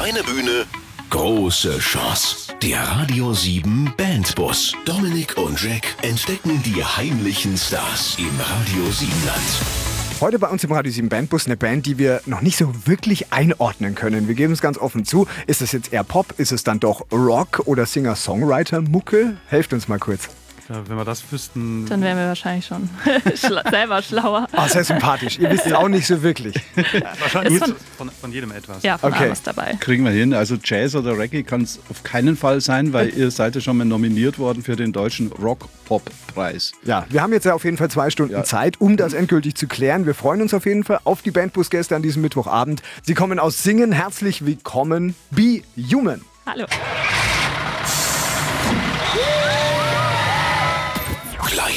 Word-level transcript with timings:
Kleine 0.00 0.22
Bühne, 0.22 0.64
große 1.10 1.78
Chance. 1.78 2.54
Der 2.62 2.80
Radio 2.80 3.34
7 3.34 3.92
Bandbus. 3.98 4.74
Dominik 4.86 5.36
und 5.36 5.62
Jack 5.62 5.94
entdecken 6.00 6.62
die 6.62 6.82
heimlichen 6.82 7.54
Stars 7.58 8.16
im 8.18 8.30
Radio 8.40 8.90
7 8.90 9.12
Land. 9.26 10.22
Heute 10.22 10.38
bei 10.38 10.48
uns 10.48 10.64
im 10.64 10.72
Radio 10.72 10.90
7 10.90 11.10
Bandbus 11.10 11.44
eine 11.44 11.58
Band, 11.58 11.84
die 11.84 11.98
wir 11.98 12.22
noch 12.24 12.40
nicht 12.40 12.56
so 12.56 12.72
wirklich 12.86 13.30
einordnen 13.30 13.94
können. 13.94 14.26
Wir 14.26 14.34
geben 14.34 14.54
es 14.54 14.62
ganz 14.62 14.78
offen 14.78 15.04
zu. 15.04 15.26
Ist 15.46 15.60
es 15.60 15.72
jetzt 15.72 15.92
eher 15.92 16.02
Pop? 16.02 16.32
Ist 16.38 16.52
es 16.52 16.64
dann 16.64 16.80
doch 16.80 17.04
Rock 17.12 17.64
oder 17.66 17.84
Singer-Songwriter-Mucke? 17.84 19.36
Helft 19.48 19.74
uns 19.74 19.86
mal 19.86 19.98
kurz. 19.98 20.30
Ja, 20.70 20.88
wenn 20.88 20.96
wir 20.96 21.04
das 21.04 21.24
wüssten. 21.32 21.84
Dann 21.86 22.00
wären 22.00 22.16
wir 22.16 22.26
wahrscheinlich 22.28 22.64
schon 22.64 22.88
schla 23.34 23.68
selber 23.68 24.00
schlauer. 24.02 24.46
Ah, 24.52 24.68
sehr 24.68 24.84
sympathisch. 24.84 25.36
Ihr 25.40 25.50
wisst 25.50 25.66
es 25.66 25.72
auch 25.72 25.88
nicht 25.88 26.06
so 26.06 26.22
wirklich. 26.22 26.54
Wahrscheinlich 27.18 27.54
Ist 27.54 27.64
von, 27.64 27.74
von, 27.98 28.10
von 28.10 28.32
jedem 28.32 28.52
etwas. 28.52 28.82
Ja, 28.84 28.96
von 28.96 29.10
Okay. 29.12 29.22
allem 29.22 29.32
was 29.32 29.42
dabei. 29.42 29.76
Kriegen 29.80 30.04
wir 30.04 30.12
hin. 30.12 30.32
Also 30.32 30.56
Jazz 30.62 30.94
oder 30.94 31.18
Reggae 31.18 31.42
kann 31.42 31.62
es 31.62 31.80
auf 31.90 32.04
keinen 32.04 32.36
Fall 32.36 32.60
sein, 32.60 32.92
weil 32.92 33.08
ihr 33.08 33.32
seid 33.32 33.56
ja 33.56 33.60
schon 33.60 33.78
mal 33.78 33.84
nominiert 33.84 34.38
worden 34.38 34.62
für 34.62 34.76
den 34.76 34.92
deutschen 34.92 35.32
Rock-Pop-Preis. 35.32 36.70
Ja, 36.84 37.04
wir 37.10 37.20
haben 37.20 37.32
jetzt 37.32 37.46
ja 37.46 37.54
auf 37.54 37.64
jeden 37.64 37.76
Fall 37.76 37.90
zwei 37.90 38.08
Stunden 38.10 38.34
Ja. 38.34 38.44
Zeit, 38.44 38.80
um 38.80 38.96
das 38.96 39.12
endgültig 39.12 39.56
zu 39.56 39.66
klären. 39.66 40.06
Wir 40.06 40.14
freuen 40.14 40.40
uns 40.40 40.54
auf 40.54 40.66
jeden 40.66 40.84
Fall 40.84 41.00
auf 41.02 41.22
die 41.22 41.32
Bandbus-Gäste 41.32 41.96
an 41.96 42.02
diesem 42.02 42.22
Mittwochabend. 42.22 42.80
Sie 43.02 43.14
kommen 43.14 43.40
aus 43.40 43.62
Singen. 43.64 43.90
Herzlich 43.90 44.46
willkommen. 44.46 45.16
Be 45.32 45.62
Human. 45.92 46.20
Hallo. 46.46 46.66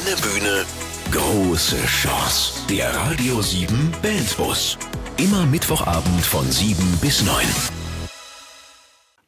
Kleine 0.04 0.18
Bühne, 0.18 0.66
große 1.12 1.78
Chance. 1.86 2.66
Der 2.70 2.94
Radio 2.94 3.42
7 3.42 3.92
Bandbus. 4.02 4.78
Immer 5.18 5.46
Mittwochabend 5.46 6.22
von 6.22 6.50
7 6.50 6.76
bis 7.02 7.24
9. 7.24 7.46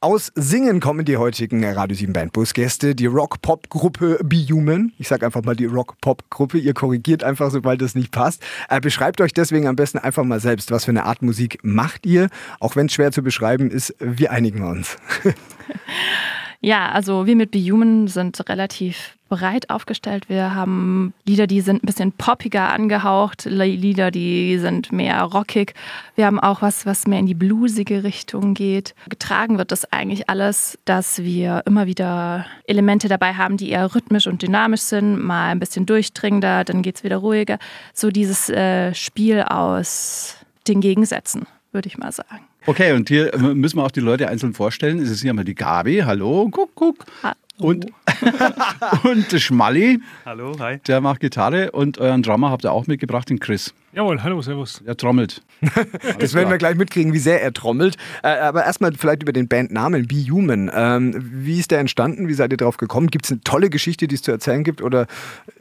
Aus 0.02 0.34
Singen 0.36 0.82
kommen 0.82 1.06
die 1.06 1.16
heutigen 1.16 1.64
Radio 1.64 1.96
7 1.96 2.12
Bandbus-Gäste, 2.12 2.94
die 2.94 3.06
Rock-Pop-Gruppe 3.06 4.20
Be 4.24 4.46
Human. 4.50 4.92
Ich 4.98 5.08
sage 5.08 5.26
einfach 5.26 5.44
mal 5.44 5.56
die 5.56 5.66
Rock-Pop-Gruppe. 5.66 6.58
Ihr 6.58 6.74
korrigiert 6.74 7.24
einfach, 7.24 7.52
sobald 7.52 7.82
das 7.82 7.96
nicht 7.96 8.12
passt. 8.12 8.44
Äh, 8.68 8.82
beschreibt 8.82 9.22
euch 9.22 9.32
deswegen 9.32 9.68
am 9.68 9.78
besten 9.78 10.00
einfach 10.00 10.26
mal 10.26 10.42
selbst. 10.42 10.72
Was 10.72 10.86
für 10.86 10.92
eine 10.92 11.06
Art 11.06 11.22
Musik 11.22 11.60
macht 11.64 12.06
ihr? 12.06 12.28
Auch 12.60 12.76
wenn 12.76 12.88
es 12.88 12.94
schwer 12.94 13.14
zu 13.14 13.24
beschreiben 13.24 13.72
ist, 13.72 13.96
wir 14.00 14.32
einigen 14.32 14.64
uns. 14.64 14.98
Ja, 16.66 16.90
also 16.90 17.28
wir 17.28 17.36
mit 17.36 17.52
Be 17.52 17.60
Human 17.60 18.08
sind 18.08 18.50
relativ 18.50 19.20
breit 19.30 19.70
aufgestellt. 19.70 20.30
Wir 20.30 20.56
haben 20.56 21.14
Lieder, 21.24 21.46
die 21.46 21.62
sind 21.62 21.84
ein 21.84 21.86
bisschen 21.86 22.12
poppiger 22.12 22.74
angehaucht, 22.74 23.46
Lieder, 23.46 24.10
die 24.10 24.58
sind 24.58 24.92
mehr 24.92 25.22
rockig. 25.22 25.76
Wir 26.16 26.26
haben 26.26 26.40
auch 26.40 26.64
was, 26.64 26.88
was 26.88 27.06
mehr 27.06 27.20
in 27.20 27.28
die 27.28 27.36
bluesige 27.36 28.04
Richtung 28.04 28.56
geht. 28.56 28.96
Getragen 29.08 29.60
wird 29.60 29.72
das 29.72 29.94
eigentlich 29.94 30.28
alles, 30.28 30.80
dass 30.86 31.22
wir 31.22 31.62
immer 31.68 31.86
wieder 31.86 32.48
Elemente 32.66 33.10
dabei 33.10 33.36
haben, 33.36 33.58
die 33.58 33.70
eher 33.70 33.94
rhythmisch 33.94 34.26
und 34.26 34.42
dynamisch 34.42 34.82
sind, 34.82 35.24
mal 35.24 35.50
ein 35.50 35.60
bisschen 35.60 35.86
durchdringender, 35.86 36.64
dann 36.64 36.82
geht 36.82 36.96
es 36.96 37.04
wieder 37.04 37.18
ruhiger. 37.18 37.60
So 37.94 38.10
dieses 38.10 38.50
äh, 38.50 38.92
Spiel 38.96 39.44
aus 39.44 40.38
den 40.68 40.82
Gegensätzen, 40.82 41.46
würde 41.72 41.90
ich 41.90 42.00
mal 42.00 42.12
sagen. 42.12 42.45
Okay, 42.68 42.94
und 42.94 43.10
hier 43.10 43.34
äh, 43.34 43.38
müssen 43.38 43.78
wir 43.78 43.84
auch 43.84 43.92
die 43.92 44.00
Leute 44.00 44.28
einzeln 44.28 44.54
vorstellen. 44.54 45.00
Es 45.00 45.10
ist 45.10 45.22
hier 45.22 45.34
mal 45.34 45.44
die 45.46 45.56
Gabi, 45.56 46.00
hallo, 46.06 46.48
guck, 46.52 46.74
guck. 46.76 47.06
Ha- 47.24 47.36
Und, 47.58 47.86
und 49.04 49.32
der 49.32 49.40
Schmalli, 49.40 50.00
Hallo, 50.26 50.56
hi. 50.60 50.80
der 50.88 51.00
macht 51.02 51.20
Gitarre 51.22 51.72
und 51.72 51.98
euren 52.00 52.22
Drummer 52.24 52.50
habt 52.50 52.66
ihr 52.66 52.72
auch 52.72 52.88
mitgebracht, 52.88 53.30
den 53.30 53.40
Chris. 53.40 53.74
Jawohl, 53.96 54.22
hallo, 54.22 54.42
servus. 54.42 54.82
Der 54.86 54.98
trommelt. 54.98 55.42
Das 56.20 56.34
werden 56.34 56.50
wir 56.50 56.58
gleich 56.58 56.76
mitkriegen, 56.76 57.14
wie 57.14 57.20
sehr 57.20 57.42
er 57.42 57.54
trommelt. 57.54 57.96
Äh, 58.24 58.28
aber 58.28 58.66
erstmal 58.66 58.92
vielleicht 58.94 59.24
über 59.24 59.32
den 59.32 59.48
Bandnamen 59.48 60.06
Be 60.06 60.16
Human. 60.30 60.70
Ähm, 60.74 61.14
wie 61.18 61.60
ist 61.60 61.72
der 61.72 61.80
entstanden? 61.80 62.28
Wie 62.28 62.34
seid 62.34 62.52
ihr 62.52 62.58
drauf 62.58 62.76
gekommen? 62.76 63.08
Gibt 63.08 63.26
es 63.26 63.32
eine 63.32 63.40
tolle 63.42 63.70
Geschichte, 63.70 64.08
die 64.08 64.16
es 64.16 64.22
zu 64.22 64.32
erzählen 64.32 64.66
gibt? 64.66 64.82
Oder 64.82 65.08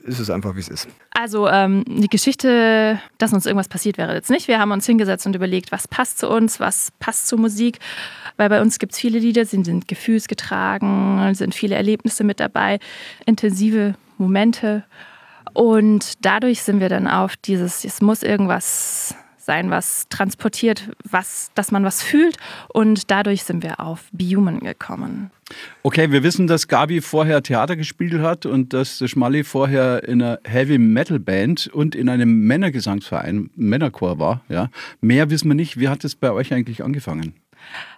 ist 0.02 0.18
es 0.18 0.30
einfach, 0.30 0.56
wie 0.56 0.60
es 0.60 0.68
ist? 0.68 0.88
Also 1.10 1.48
ähm, 1.48 1.84
die 1.86 2.08
Geschichte, 2.08 3.00
dass 3.18 3.32
uns 3.32 3.46
irgendwas 3.46 3.68
passiert 3.68 3.98
wäre 3.98 4.14
jetzt 4.14 4.30
nicht. 4.30 4.48
Wir 4.48 4.58
haben 4.58 4.72
uns 4.72 4.84
hingesetzt 4.84 5.26
und 5.26 5.36
überlegt, 5.36 5.70
was 5.70 5.86
passt 5.86 6.18
zu 6.18 6.28
uns, 6.28 6.58
was 6.58 6.90
passt 6.98 7.28
zur 7.28 7.38
Musik. 7.38 7.78
Weil 8.36 8.48
bei 8.48 8.60
uns 8.60 8.80
gibt 8.80 8.94
es 8.94 8.98
viele 8.98 9.20
Lieder, 9.20 9.44
sie 9.44 9.62
sind 9.62 9.86
gefühlsgetragen, 9.86 11.34
sind 11.34 11.54
viele 11.54 11.76
Erlebnisse 11.76 12.24
mit 12.24 12.40
dabei, 12.40 12.80
intensive 13.26 13.94
Momente. 14.18 14.82
Und 15.54 16.24
dadurch 16.24 16.62
sind 16.62 16.80
wir 16.80 16.88
dann 16.88 17.06
auf 17.06 17.36
dieses, 17.36 17.84
es 17.84 18.02
muss 18.02 18.22
irgendwas 18.22 19.14
sein, 19.44 19.70
was 19.70 20.08
transportiert, 20.08 20.90
was, 21.08 21.50
dass 21.54 21.70
man 21.70 21.84
was 21.84 22.02
fühlt. 22.02 22.36
Und 22.68 23.10
dadurch 23.10 23.44
sind 23.44 23.62
wir 23.62 23.80
auf 23.80 24.08
Be 24.12 24.24
Human 24.24 24.60
gekommen. 24.60 25.30
Okay, 25.82 26.10
wir 26.10 26.22
wissen, 26.22 26.46
dass 26.46 26.68
Gabi 26.68 27.00
vorher 27.00 27.42
Theater 27.42 27.76
gespielt 27.76 28.20
hat 28.20 28.46
und 28.46 28.72
dass 28.72 29.02
Schmalli 29.08 29.44
vorher 29.44 30.08
in 30.08 30.22
einer 30.22 30.38
Heavy 30.44 30.78
Metal 30.78 31.18
Band 31.18 31.68
und 31.68 31.94
in 31.94 32.08
einem 32.08 32.46
Männergesangsverein, 32.46 33.50
Männerchor 33.54 34.18
war. 34.18 34.40
Ja. 34.48 34.70
Mehr 35.00 35.30
wissen 35.30 35.48
wir 35.48 35.54
nicht. 35.54 35.78
Wie 35.78 35.88
hat 35.88 36.04
es 36.04 36.16
bei 36.16 36.32
euch 36.32 36.52
eigentlich 36.52 36.82
angefangen? 36.82 37.34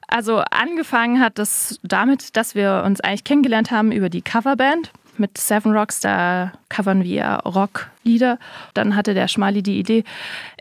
Also 0.08 0.38
angefangen 0.38 1.20
hat 1.20 1.38
das 1.38 1.80
damit, 1.82 2.36
dass 2.36 2.54
wir 2.54 2.82
uns 2.84 3.00
eigentlich 3.00 3.24
kennengelernt 3.24 3.70
haben 3.70 3.92
über 3.92 4.08
die 4.08 4.22
Coverband. 4.22 4.92
Mit 5.18 5.38
Seven 5.38 5.72
Rocks, 5.72 6.00
da 6.00 6.52
covern 6.68 7.04
wir 7.04 7.40
Rocklieder. 7.44 8.38
Dann 8.74 8.96
hatte 8.96 9.14
der 9.14 9.28
Schmali 9.28 9.62
die 9.62 9.78
Idee, 9.78 10.04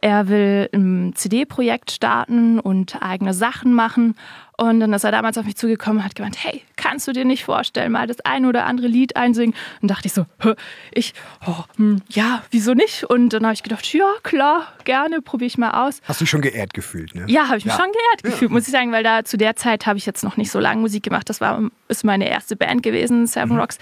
er 0.02 0.28
will 0.28 0.70
ein 0.74 1.14
CD-Projekt 1.16 1.92
starten 1.92 2.60
und 2.60 3.02
eigene 3.02 3.34
Sachen 3.34 3.74
machen. 3.74 4.16
Und 4.58 4.80
dann 4.80 4.94
ist 4.94 5.04
er 5.04 5.12
damals 5.12 5.38
auf 5.38 5.46
mich 5.46 5.58
zugekommen 5.58 5.98
und 6.00 6.06
hat 6.06 6.16
gemeint, 6.16 6.38
hey, 6.42 6.62
kannst 6.78 7.08
du 7.08 7.12
dir 7.12 7.26
nicht 7.26 7.44
vorstellen, 7.44 7.92
mal 7.92 8.08
das 8.08 8.22
ein 8.22 8.46
oder 8.46 8.66
andere 8.66 8.88
Lied 8.88 9.18
einsingen? 9.18 9.54
Und 9.82 9.92
dachte 9.92 10.08
ich 10.08 10.14
so, 10.14 10.26
"Hä, 10.40 10.54
ich, 10.94 11.14
oh, 11.46 11.64
hm, 11.76 12.02
ja, 12.10 12.42
wieso 12.52 12.74
nicht? 12.74 13.04
Und 13.04 13.30
dann 13.34 13.44
habe 13.44 13.54
ich 13.54 13.64
gedacht, 13.64 13.92
ja, 13.94 14.06
klar, 14.24 14.68
gerne, 14.86 15.22
probiere 15.22 15.48
ich 15.48 15.58
mal 15.58 15.86
aus. 15.86 16.00
Hast 16.08 16.22
du 16.22 16.24
dich 16.24 16.30
schon 16.30 16.42
geehrt 16.42 16.74
gefühlt, 16.74 17.16
ne? 17.16 17.26
Ja, 17.28 17.48
habe 17.48 17.58
ich 17.58 17.66
mich 17.66 17.74
schon 17.74 17.92
geehrt 17.92 18.24
gefühlt, 18.24 18.52
muss 18.52 18.66
ich 18.66 18.72
sagen, 18.72 18.94
weil 18.94 19.04
da 19.04 19.26
zu 19.26 19.36
der 19.38 19.58
Zeit 19.58 19.88
habe 19.88 19.98
ich 19.98 20.06
jetzt 20.06 20.24
noch 20.24 20.38
nicht 20.38 20.52
so 20.52 20.60
lange 20.60 20.80
Musik 20.80 21.04
gemacht. 21.04 21.30
Das 21.30 21.42
war 21.42 21.62
ist 21.90 22.06
meine 22.06 22.30
erste 22.30 22.56
Band 22.56 22.82
gewesen, 22.82 23.28
Seven 23.28 23.58
Rocks. 23.60 23.78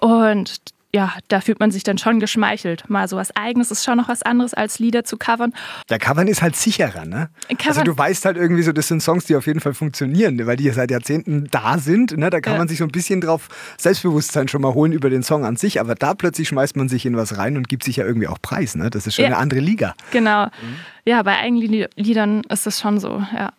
Und 0.00 0.58
ja, 0.92 1.12
da 1.26 1.40
fühlt 1.40 1.58
man 1.58 1.72
sich 1.72 1.82
dann 1.82 1.98
schon 1.98 2.20
geschmeichelt. 2.20 2.88
Mal 2.88 3.08
so 3.08 3.16
was 3.16 3.34
Eigenes 3.34 3.72
ist 3.72 3.82
schon 3.84 3.96
noch 3.96 4.08
was 4.08 4.22
anderes 4.22 4.54
als 4.54 4.78
Lieder 4.78 5.02
zu 5.02 5.16
covern. 5.16 5.52
Der 5.90 5.98
Covern 5.98 6.28
ist 6.28 6.40
halt 6.40 6.54
sicherer, 6.54 7.04
ne? 7.04 7.30
Covern- 7.48 7.66
Also 7.68 7.82
du 7.82 7.98
weißt 7.98 8.24
halt 8.26 8.36
irgendwie 8.36 8.62
so, 8.62 8.70
das 8.70 8.86
sind 8.86 9.02
Songs, 9.02 9.24
die 9.24 9.34
auf 9.34 9.48
jeden 9.48 9.58
Fall 9.58 9.74
funktionieren, 9.74 10.46
weil 10.46 10.56
die 10.56 10.62
ja 10.62 10.72
seit 10.72 10.92
Jahrzehnten 10.92 11.48
da 11.50 11.78
sind. 11.78 12.16
Ne? 12.16 12.30
Da 12.30 12.40
kann 12.40 12.52
Ja. 12.52 12.58
man 12.60 12.68
sich 12.68 12.78
so 12.78 12.84
ein 12.84 12.92
bisschen 12.92 13.20
drauf 13.20 13.48
Selbstbewusstsein 13.76 14.46
schon 14.46 14.62
mal 14.62 14.72
holen 14.74 14.92
über 14.92 15.10
den 15.10 15.24
Song 15.24 15.44
an 15.44 15.56
sich. 15.56 15.80
Aber 15.80 15.96
da 15.96 16.14
plötzlich 16.14 16.46
schmeißt 16.46 16.76
man 16.76 16.88
sich 16.88 17.04
in 17.06 17.16
was 17.16 17.38
rein 17.38 17.56
und 17.56 17.68
gibt 17.68 17.82
sich 17.82 17.96
ja 17.96 18.04
irgendwie 18.04 18.28
auch 18.28 18.38
Preis. 18.40 18.76
Ne? 18.76 18.88
Das 18.88 19.08
ist 19.08 19.16
schon 19.16 19.24
Ja. 19.24 19.30
eine 19.32 19.38
andere 19.38 19.58
Liga. 19.58 19.94
Genau. 20.12 20.46
Ja, 21.04 21.24
bei 21.24 21.36
Eigenliedern 21.38 22.42
ist 22.48 22.68
es 22.68 22.80
schon 22.80 23.00
so, 23.00 23.20
ja. 23.34 23.52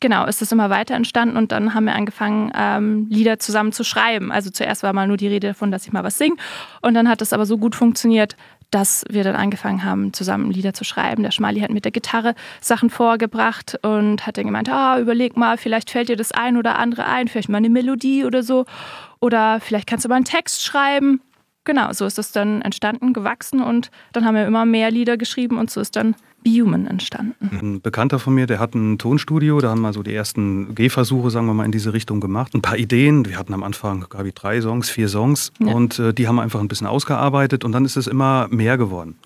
Genau, 0.00 0.26
ist 0.26 0.42
es 0.42 0.52
immer 0.52 0.68
weiter 0.68 0.94
entstanden 0.94 1.36
und 1.36 1.52
dann 1.52 1.72
haben 1.72 1.86
wir 1.86 1.94
angefangen, 1.94 2.52
ähm, 2.54 3.06
Lieder 3.08 3.38
zusammen 3.38 3.72
zu 3.72 3.82
schreiben. 3.82 4.30
Also 4.30 4.50
zuerst 4.50 4.82
war 4.82 4.92
mal 4.92 5.08
nur 5.08 5.16
die 5.16 5.28
Rede 5.28 5.48
davon, 5.48 5.70
dass 5.70 5.86
ich 5.86 5.92
mal 5.92 6.04
was 6.04 6.18
singe 6.18 6.36
und 6.82 6.94
dann 6.94 7.08
hat 7.08 7.22
es 7.22 7.32
aber 7.32 7.46
so 7.46 7.56
gut 7.56 7.74
funktioniert, 7.74 8.36
dass 8.70 9.04
wir 9.08 9.24
dann 9.24 9.36
angefangen 9.36 9.84
haben, 9.84 10.12
zusammen 10.12 10.50
Lieder 10.50 10.74
zu 10.74 10.84
schreiben. 10.84 11.22
Der 11.22 11.30
Schmali 11.30 11.60
hat 11.60 11.70
mit 11.70 11.84
der 11.84 11.92
Gitarre 11.92 12.34
Sachen 12.60 12.90
vorgebracht 12.90 13.78
und 13.82 14.26
hat 14.26 14.36
dann 14.36 14.46
gemeint, 14.46 14.68
ah, 14.68 14.98
überleg 14.98 15.36
mal, 15.36 15.56
vielleicht 15.56 15.90
fällt 15.90 16.08
dir 16.08 16.16
das 16.16 16.32
ein 16.32 16.56
oder 16.56 16.78
andere 16.78 17.06
ein, 17.06 17.28
vielleicht 17.28 17.48
mal 17.48 17.58
eine 17.58 17.70
Melodie 17.70 18.24
oder 18.24 18.42
so. 18.42 18.64
Oder 19.20 19.60
vielleicht 19.60 19.88
kannst 19.88 20.04
du 20.04 20.08
mal 20.08 20.16
einen 20.16 20.24
Text 20.24 20.64
schreiben. 20.64 21.20
Genau, 21.64 21.92
so 21.92 22.06
ist 22.06 22.18
es 22.18 22.32
dann 22.32 22.62
entstanden, 22.62 23.12
gewachsen 23.12 23.60
und 23.60 23.90
dann 24.12 24.24
haben 24.24 24.34
wir 24.34 24.46
immer 24.46 24.64
mehr 24.64 24.90
Lieder 24.90 25.16
geschrieben 25.16 25.58
und 25.58 25.70
so 25.70 25.80
ist 25.80 25.96
dann 25.96 26.14
Human 26.46 26.86
entstanden. 26.86 27.34
Ein 27.60 27.80
Bekannter 27.80 28.18
von 28.18 28.34
mir, 28.34 28.46
der 28.46 28.58
hat 28.60 28.74
ein 28.74 28.98
Tonstudio, 28.98 29.60
da 29.60 29.70
haben 29.70 29.80
wir 29.80 29.92
so 29.92 30.02
die 30.02 30.14
ersten 30.14 30.74
Gehversuche, 30.74 31.30
sagen 31.30 31.46
wir 31.46 31.54
mal, 31.54 31.64
in 31.64 31.72
diese 31.72 31.92
Richtung 31.92 32.20
gemacht. 32.20 32.54
Ein 32.54 32.62
paar 32.62 32.76
Ideen, 32.78 33.26
wir 33.26 33.36
hatten 33.38 33.52
am 33.54 33.62
Anfang, 33.62 34.06
glaube 34.08 34.28
ich, 34.28 34.34
drei 34.34 34.60
Songs, 34.60 34.88
vier 34.90 35.08
Songs 35.08 35.52
Ja. 35.58 35.72
und 35.74 35.98
äh, 35.98 36.12
die 36.14 36.28
haben 36.28 36.36
wir 36.36 36.42
einfach 36.42 36.60
ein 36.60 36.68
bisschen 36.68 36.86
ausgearbeitet 36.86 37.64
und 37.64 37.72
dann 37.72 37.84
ist 37.84 37.96
es 37.96 38.06
immer 38.06 38.46
mehr 38.50 38.76
geworden. 38.78 39.16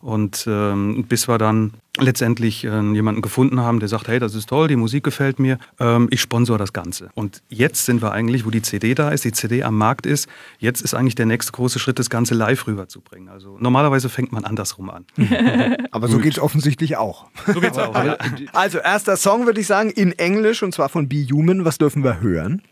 Und 0.00 0.44
ähm, 0.48 1.06
bis 1.08 1.26
wir 1.26 1.38
dann 1.38 1.72
letztendlich 1.98 2.62
äh, 2.62 2.80
jemanden 2.92 3.20
gefunden 3.20 3.58
haben, 3.58 3.80
der 3.80 3.88
sagt, 3.88 4.06
hey, 4.06 4.20
das 4.20 4.34
ist 4.36 4.48
toll, 4.48 4.68
die 4.68 4.76
Musik 4.76 5.02
gefällt 5.02 5.40
mir, 5.40 5.58
ähm, 5.80 6.06
ich 6.10 6.20
sponsor 6.20 6.56
das 6.56 6.72
Ganze. 6.72 7.08
Und 7.14 7.42
jetzt 7.48 7.84
sind 7.86 8.00
wir 8.00 8.12
eigentlich, 8.12 8.46
wo 8.46 8.50
die 8.50 8.62
CD 8.62 8.94
da 8.94 9.08
ist, 9.08 9.24
die 9.24 9.32
CD 9.32 9.64
am 9.64 9.76
Markt 9.76 10.06
ist, 10.06 10.28
jetzt 10.58 10.82
ist 10.82 10.94
eigentlich 10.94 11.16
der 11.16 11.26
nächste 11.26 11.50
große 11.52 11.78
Schritt, 11.80 11.98
das 11.98 12.10
Ganze 12.10 12.34
live 12.34 12.66
rüberzubringen. 12.68 13.28
Also 13.28 13.56
normalerweise 13.58 14.08
fängt 14.08 14.30
man 14.30 14.44
andersrum 14.44 14.88
an. 14.90 15.04
Aber 15.90 16.06
so 16.06 16.18
geht 16.18 16.34
es 16.34 16.38
offensichtlich 16.56 16.96
auch. 16.96 17.26
So 17.46 17.60
geht's 17.60 17.78
auch. 17.78 17.94
ja. 18.04 18.16
Also, 18.52 18.78
erster 18.78 19.16
Song 19.16 19.46
würde 19.46 19.60
ich 19.60 19.66
sagen, 19.66 19.90
in 19.90 20.12
Englisch 20.12 20.62
und 20.62 20.72
zwar 20.72 20.88
von 20.88 21.08
Be 21.08 21.26
Human. 21.30 21.64
Was 21.64 21.78
dürfen 21.78 22.02
wir 22.02 22.20
hören? 22.20 22.62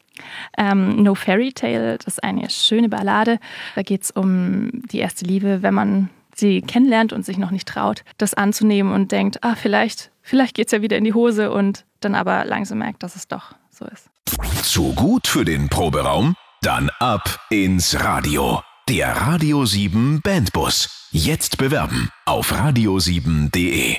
Ähm, 0.56 1.02
no 1.02 1.14
Fairy 1.14 1.52
Tale, 1.52 1.98
das 1.98 2.14
ist 2.14 2.24
eine 2.24 2.48
schöne 2.48 2.88
Ballade. 2.88 3.38
Da 3.74 3.82
geht 3.82 4.04
es 4.04 4.10
um 4.10 4.70
die 4.90 4.98
erste 4.98 5.24
Liebe, 5.24 5.62
wenn 5.62 5.74
man 5.74 6.10
sie 6.34 6.62
kennenlernt 6.62 7.12
und 7.12 7.24
sich 7.24 7.38
noch 7.38 7.50
nicht 7.50 7.68
traut, 7.68 8.04
das 8.18 8.34
anzunehmen 8.34 8.92
und 8.92 9.12
denkt, 9.12 9.42
ah, 9.42 9.54
vielleicht 9.54 10.10
vielleicht 10.22 10.54
geht 10.54 10.66
es 10.66 10.72
ja 10.72 10.82
wieder 10.82 10.96
in 10.96 11.04
die 11.04 11.14
Hose 11.14 11.50
und 11.50 11.84
dann 12.00 12.14
aber 12.14 12.44
langsam 12.44 12.78
merkt, 12.78 13.02
dass 13.02 13.16
es 13.16 13.28
doch 13.28 13.54
so 13.70 13.84
ist. 13.86 14.08
Zu 14.62 14.92
gut 14.94 15.26
für 15.26 15.44
den 15.44 15.68
Proberaum? 15.68 16.34
Dann 16.62 16.90
ab 16.98 17.38
ins 17.50 18.00
Radio. 18.02 18.62
Der 18.90 19.16
Radio 19.16 19.64
7 19.64 20.20
Bandbus. 20.20 21.08
Jetzt 21.10 21.56
bewerben 21.56 22.10
auf 22.26 22.52
radio7.de. 22.52 23.96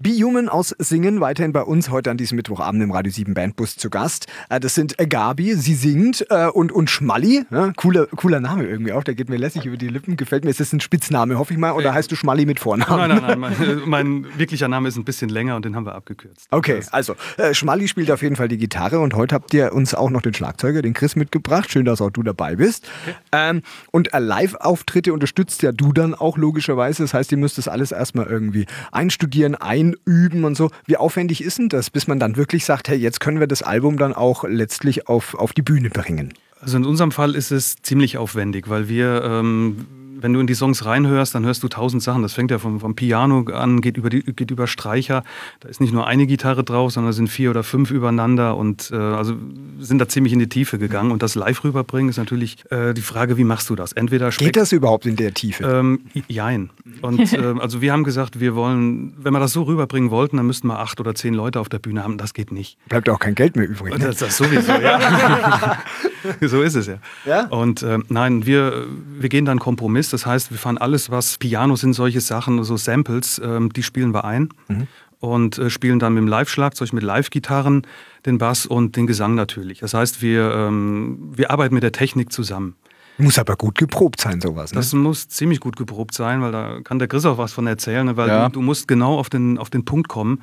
Be 0.00 0.10
Human 0.10 0.48
aus 0.48 0.74
Singen, 0.80 1.20
weiterhin 1.20 1.52
bei 1.52 1.62
uns 1.62 1.88
heute 1.88 2.10
an 2.10 2.16
diesem 2.16 2.34
Mittwochabend 2.34 2.82
im 2.82 2.90
Radio 2.90 3.12
7 3.12 3.32
Bandbus 3.32 3.76
zu 3.76 3.90
Gast. 3.90 4.26
Äh, 4.50 4.58
das 4.58 4.74
sind 4.74 4.98
äh, 4.98 5.06
Gabi, 5.06 5.54
sie 5.54 5.76
singt 5.76 6.26
äh, 6.30 6.48
und, 6.48 6.72
und 6.72 6.90
Schmalli. 6.90 7.46
Ja, 7.48 7.72
cooler, 7.76 8.06
cooler 8.08 8.40
Name 8.40 8.66
irgendwie 8.66 8.92
auch, 8.92 9.04
der 9.04 9.14
geht 9.14 9.28
mir 9.28 9.36
lässig 9.36 9.66
über 9.66 9.76
die 9.76 9.86
Lippen. 9.86 10.16
Gefällt 10.16 10.42
mir. 10.42 10.50
Ist 10.50 10.58
das 10.58 10.72
ein 10.72 10.80
Spitzname, 10.80 11.38
hoffe 11.38 11.52
ich 11.52 11.60
mal? 11.60 11.70
Oder 11.74 11.94
heißt 11.94 12.10
du 12.10 12.16
Schmalli 12.16 12.44
mit 12.44 12.58
Vornamen? 12.58 13.08
Nein, 13.08 13.22
nein, 13.22 13.40
nein. 13.40 13.82
Mein, 13.86 14.08
mein 14.08 14.38
wirklicher 14.38 14.66
Name 14.66 14.88
ist 14.88 14.96
ein 14.96 15.04
bisschen 15.04 15.28
länger 15.28 15.54
und 15.54 15.64
den 15.64 15.76
haben 15.76 15.86
wir 15.86 15.94
abgekürzt. 15.94 16.48
Okay, 16.50 16.80
also 16.90 17.14
Schmalli 17.52 17.86
spielt 17.86 18.10
auf 18.10 18.20
jeden 18.20 18.34
Fall 18.34 18.48
die 18.48 18.58
Gitarre 18.58 18.98
und 18.98 19.14
heute 19.14 19.36
habt 19.36 19.54
ihr 19.54 19.72
uns 19.72 19.94
auch 19.94 20.10
noch 20.10 20.22
den 20.22 20.34
Schlagzeuger, 20.34 20.82
den 20.82 20.92
Chris, 20.92 21.14
mitgebracht. 21.14 21.70
Schön, 21.70 21.84
dass 21.84 22.00
auch 22.00 22.10
du 22.10 22.24
dabei 22.24 22.56
bist. 22.56 22.88
Okay. 23.06 23.16
Ähm, 23.30 23.62
und 23.92 24.10
Live-Auftritte 24.12 25.12
unterstützt 25.12 25.62
ja 25.62 25.70
du 25.70 25.92
dann 25.92 26.14
auch 26.14 26.36
logischerweise. 26.36 27.04
Das 27.04 27.14
heißt, 27.14 27.30
ihr 27.30 27.38
müsst 27.38 27.58
das 27.58 27.68
alles 27.68 27.92
erstmal 27.92 28.26
irgendwie 28.26 28.66
einstudieren, 28.90 29.54
ein 29.54 29.93
einüben 30.06 30.44
und 30.44 30.56
so. 30.56 30.70
Wie 30.86 30.96
aufwendig 30.96 31.42
ist 31.42 31.58
denn 31.58 31.68
das, 31.68 31.90
bis 31.90 32.06
man 32.06 32.18
dann 32.18 32.36
wirklich 32.36 32.64
sagt, 32.64 32.88
hey, 32.88 32.96
jetzt 32.96 33.20
können 33.20 33.40
wir 33.40 33.46
das 33.46 33.62
Album 33.62 33.98
dann 33.98 34.12
auch 34.12 34.44
letztlich 34.44 35.08
auf, 35.08 35.34
auf 35.34 35.52
die 35.52 35.62
Bühne 35.62 35.90
bringen? 35.90 36.34
Also 36.60 36.78
in 36.78 36.84
unserem 36.84 37.12
Fall 37.12 37.34
ist 37.34 37.50
es 37.50 37.76
ziemlich 37.82 38.16
aufwendig, 38.16 38.68
weil 38.68 38.88
wir 38.88 39.22
ähm, 39.22 39.86
wenn 40.20 40.32
du 40.32 40.40
in 40.40 40.46
die 40.46 40.54
Songs 40.54 40.84
reinhörst, 40.84 41.34
dann 41.34 41.44
hörst 41.44 41.62
du 41.62 41.68
tausend 41.68 42.02
Sachen. 42.02 42.22
Das 42.22 42.32
fängt 42.32 42.50
ja 42.50 42.58
vom, 42.58 42.80
vom 42.80 42.94
Piano 42.94 43.44
an, 43.52 43.80
geht 43.80 43.96
über, 43.96 44.10
die, 44.10 44.22
geht 44.22 44.50
über 44.50 44.66
Streicher. 44.66 45.24
Da 45.60 45.68
ist 45.68 45.80
nicht 45.80 45.92
nur 45.92 46.06
eine 46.06 46.26
Gitarre 46.26 46.64
drauf, 46.64 46.92
sondern 46.92 47.12
sind 47.12 47.28
vier 47.28 47.50
oder 47.50 47.62
fünf 47.62 47.90
übereinander 47.90 48.56
und 48.56 48.90
äh, 48.92 48.96
also 48.96 49.34
sind 49.78 49.98
da 49.98 50.08
ziemlich 50.08 50.32
in 50.32 50.38
die 50.38 50.48
Tiefe 50.48 50.78
gegangen. 50.78 51.10
Und 51.10 51.22
das 51.22 51.34
live 51.34 51.64
rüberbringen 51.64 52.10
ist 52.10 52.16
natürlich 52.16 52.70
äh, 52.70 52.94
die 52.94 53.02
Frage, 53.02 53.36
wie 53.36 53.44
machst 53.44 53.70
du 53.70 53.74
das? 53.74 53.92
Entweder 53.92 54.30
Geht 54.30 54.56
das 54.56 54.72
überhaupt 54.72 55.06
in 55.06 55.16
der 55.16 55.34
Tiefe? 55.34 55.64
Ähm, 55.64 56.00
jein. 56.28 56.70
Und 57.02 57.32
äh, 57.32 57.54
also 57.58 57.80
wir 57.80 57.92
haben 57.92 58.04
gesagt, 58.04 58.40
wir 58.40 58.54
wollen, 58.54 59.14
wenn 59.18 59.32
wir 59.32 59.40
das 59.40 59.52
so 59.52 59.62
rüberbringen 59.62 60.10
wollten, 60.10 60.36
dann 60.36 60.46
müssten 60.46 60.68
wir 60.68 60.78
acht 60.78 61.00
oder 61.00 61.14
zehn 61.14 61.34
Leute 61.34 61.60
auf 61.60 61.68
der 61.68 61.78
Bühne 61.78 62.02
haben. 62.02 62.18
Das 62.18 62.34
geht 62.34 62.52
nicht. 62.52 62.78
Bleibt 62.88 63.08
auch 63.08 63.18
kein 63.18 63.34
Geld 63.34 63.56
mehr 63.56 63.68
übrig. 63.68 63.92
Ne? 63.94 64.04
Das, 64.06 64.16
das 64.16 64.36
sowieso, 64.36 64.72
ja. 64.72 65.78
so 66.40 66.62
ist 66.62 66.74
es 66.74 66.86
ja. 66.86 66.98
ja? 67.24 67.46
Und 67.46 67.82
äh, 67.82 67.98
nein, 68.08 68.46
wir, 68.46 68.86
wir 69.18 69.28
gehen 69.28 69.44
dann 69.44 69.58
Kompromiss. 69.58 70.03
Das 70.12 70.26
heißt, 70.26 70.50
wir 70.50 70.58
fahren 70.58 70.78
alles, 70.78 71.10
was 71.10 71.38
Piano 71.38 71.76
sind, 71.76 71.94
solche 71.94 72.20
Sachen, 72.20 72.62
so 72.64 72.76
Samples, 72.76 73.40
ähm, 73.42 73.72
die 73.72 73.82
spielen 73.82 74.12
wir 74.12 74.24
ein. 74.24 74.50
Mhm. 74.68 74.86
Und 75.20 75.58
äh, 75.58 75.70
spielen 75.70 75.98
dann 75.98 76.14
mit 76.14 76.22
dem 76.22 76.28
Live-Schlagzeug, 76.28 76.92
mit 76.92 77.02
Live-Gitarren 77.02 77.86
den 78.26 78.36
Bass 78.36 78.66
und 78.66 78.96
den 78.96 79.06
Gesang 79.06 79.34
natürlich. 79.34 79.80
Das 79.80 79.94
heißt, 79.94 80.20
wir, 80.20 80.52
ähm, 80.52 81.32
wir 81.34 81.50
arbeiten 81.50 81.74
mit 81.74 81.82
der 81.82 81.92
Technik 81.92 82.30
zusammen. 82.30 82.76
Muss 83.16 83.38
aber 83.38 83.56
gut 83.56 83.78
geprobt 83.78 84.20
sein, 84.20 84.40
sowas. 84.40 84.72
Ne? 84.72 84.76
Das 84.76 84.92
muss 84.92 85.28
ziemlich 85.28 85.60
gut 85.60 85.76
geprobt 85.76 86.14
sein, 86.14 86.42
weil 86.42 86.50
da 86.50 86.80
kann 86.82 86.98
der 86.98 87.06
Chris 87.06 87.24
auch 87.24 87.38
was 87.38 87.52
von 87.52 87.66
erzählen, 87.66 88.04
ne? 88.06 88.16
weil 88.16 88.28
ja. 88.28 88.48
du, 88.48 88.54
du, 88.54 88.60
musst 88.60 88.88
genau 88.88 89.18
auf 89.18 89.30
den, 89.30 89.56
auf 89.56 89.70
den 89.70 89.84
Punkt 89.84 90.08
kommen, 90.08 90.42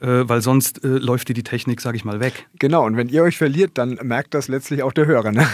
äh, 0.00 0.22
weil 0.22 0.40
sonst 0.40 0.84
äh, 0.84 0.88
läuft 0.88 1.28
dir 1.28 1.34
die 1.34 1.42
Technik, 1.42 1.80
sag 1.80 1.96
ich 1.96 2.04
mal, 2.04 2.20
weg. 2.20 2.46
Genau, 2.60 2.86
und 2.86 2.96
wenn 2.96 3.08
ihr 3.08 3.24
euch 3.24 3.36
verliert, 3.36 3.72
dann 3.74 3.98
merkt 4.02 4.34
das 4.34 4.46
letztlich 4.46 4.84
auch 4.84 4.92
der 4.92 5.06
Hörer. 5.06 5.32
Ne? 5.32 5.46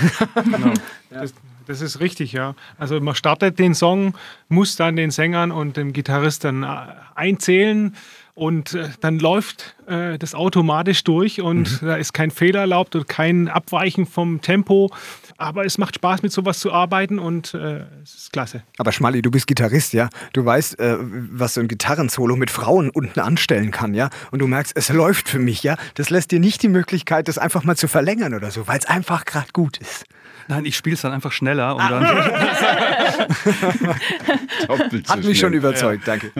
Genau. 0.44 0.73
Das, 1.11 1.35
das 1.70 1.81
ist 1.81 2.00
richtig, 2.00 2.32
ja. 2.32 2.56
Also 2.78 3.00
man 3.00 3.14
startet 3.14 3.58
den 3.58 3.75
Song, 3.75 4.14
muss 4.49 4.75
dann 4.75 4.96
den 4.96 5.12
Sängern 5.12 5.52
und 5.52 5.76
dem 5.76 5.93
Gitarrist 5.93 6.43
dann 6.43 6.64
äh, 6.64 6.67
einzählen 7.14 7.94
und 8.34 8.75
äh, 8.75 8.88
dann 9.00 9.20
läuft 9.20 9.76
äh, 9.87 10.19
das 10.19 10.34
automatisch 10.34 11.05
durch 11.05 11.40
und 11.40 11.81
mhm. 11.81 11.87
da 11.87 11.94
ist 11.94 12.12
kein 12.12 12.32
Fehler 12.32 12.61
erlaubt 12.61 12.96
und 12.96 13.06
kein 13.06 13.49
Abweichen 13.49 14.05
vom 14.05 14.40
Tempo. 14.40 14.90
Aber 15.37 15.64
es 15.64 15.78
macht 15.78 15.94
Spaß, 15.94 16.22
mit 16.22 16.32
sowas 16.32 16.58
zu 16.58 16.72
arbeiten 16.72 17.20
und 17.20 17.55
äh, 17.55 17.84
es 18.02 18.14
ist 18.14 18.32
klasse. 18.32 18.62
Aber 18.78 18.90
Schmali, 18.90 19.22
du 19.22 19.31
bist 19.31 19.46
Gitarrist, 19.46 19.93
ja? 19.93 20.11
Du 20.32 20.44
weißt, 20.44 20.78
äh, 20.81 20.96
was 20.99 21.55
so 21.55 21.61
ein 21.61 21.69
Gitarrensolo 21.69 22.34
mit 22.34 22.50
Frauen 22.50 22.90
unten 22.90 23.20
anstellen 23.20 23.70
kann, 23.70 23.94
ja? 23.94 24.11
Und 24.32 24.40
du 24.40 24.49
merkst, 24.49 24.72
es 24.75 24.88
läuft 24.88 25.28
für 25.28 25.38
mich, 25.38 25.62
ja? 25.62 25.76
Das 25.94 26.11
lässt 26.11 26.32
dir 26.32 26.40
nicht 26.40 26.62
die 26.62 26.69
Möglichkeit, 26.69 27.28
das 27.28 27.38
einfach 27.38 27.62
mal 27.62 27.76
zu 27.76 27.87
verlängern 27.87 28.34
oder 28.34 28.50
so, 28.50 28.67
weil 28.67 28.78
es 28.78 28.87
einfach 28.87 29.25
gerade 29.25 29.52
gut 29.52 29.78
ist. 29.78 30.05
Nein, 30.50 30.64
ich 30.64 30.76
spiele 30.76 30.94
es 30.94 31.02
dann 31.02 31.12
einfach 31.12 31.31
schneller. 31.31 31.76
Und 31.76 31.88
dann 31.88 32.05
Hat 35.08 35.23
mich 35.23 35.38
schon 35.38 35.52
überzeugt, 35.52 36.08
ja. 36.08 36.17
danke. 36.17 36.32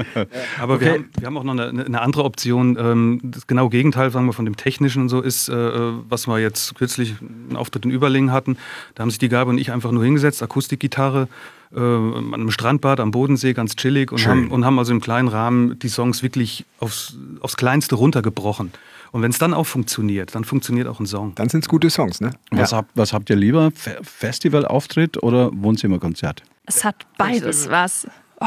Aber 0.60 0.74
okay. 0.74 0.84
wir, 0.84 0.92
haben, 0.92 1.08
wir, 1.16 1.26
haben, 1.26 1.38
auch 1.38 1.44
noch 1.44 1.52
eine, 1.52 1.84
eine 1.84 2.00
andere 2.00 2.24
Option. 2.24 2.76
Ähm, 2.76 3.20
das 3.22 3.46
genaue 3.46 3.70
Gegenteil, 3.70 4.10
sagen 4.10 4.26
wir, 4.26 4.32
von 4.32 4.46
dem 4.46 4.56
Technischen 4.56 5.02
und 5.02 5.10
so 5.10 5.20
ist, 5.20 5.48
äh, 5.48 5.54
was 5.54 6.26
wir 6.26 6.40
jetzt 6.40 6.74
kürzlich 6.74 7.14
einen 7.20 7.56
Auftritt 7.56 7.84
in 7.84 7.92
Überlingen 7.92 8.32
hatten. 8.32 8.58
Da 8.96 9.02
haben 9.02 9.10
sich 9.10 9.20
die 9.20 9.28
Gabe 9.28 9.50
und 9.50 9.58
ich 9.58 9.70
einfach 9.70 9.92
nur 9.92 10.02
hingesetzt, 10.02 10.42
Akustikgitarre, 10.42 11.28
äh, 11.72 11.78
an 11.78 12.34
einem 12.34 12.50
Strandbad 12.50 12.98
am 12.98 13.12
Bodensee, 13.12 13.52
ganz 13.52 13.76
chillig 13.76 14.10
und 14.10 14.26
haben, 14.26 14.50
und 14.50 14.64
haben 14.64 14.76
also 14.80 14.92
im 14.92 15.00
kleinen 15.00 15.28
Rahmen 15.28 15.78
die 15.78 15.88
Songs 15.88 16.24
wirklich 16.24 16.64
aufs, 16.80 17.16
aufs 17.40 17.56
Kleinste 17.56 17.94
runtergebrochen. 17.94 18.72
Und 19.12 19.22
wenn 19.22 19.30
es 19.30 19.38
dann 19.38 19.54
auch 19.54 19.66
funktioniert, 19.66 20.34
dann 20.34 20.44
funktioniert 20.44 20.86
auch 20.86 21.00
ein 21.00 21.06
Song. 21.06 21.34
Dann 21.34 21.48
sind 21.48 21.64
es 21.64 21.68
gute 21.68 21.90
Songs, 21.90 22.20
ne? 22.20 22.30
Was, 22.50 22.70
ja. 22.70 22.78
habt, 22.78 22.90
was 22.94 23.12
habt 23.12 23.30
ihr 23.30 23.36
lieber? 23.36 23.72
Festivalauftritt 24.02 25.22
oder 25.22 25.50
Wohnzimmerkonzert? 25.52 26.42
Es 26.66 26.84
hat 26.84 27.06
beides 27.18 27.68
was. 27.68 28.06
Oh, 28.40 28.46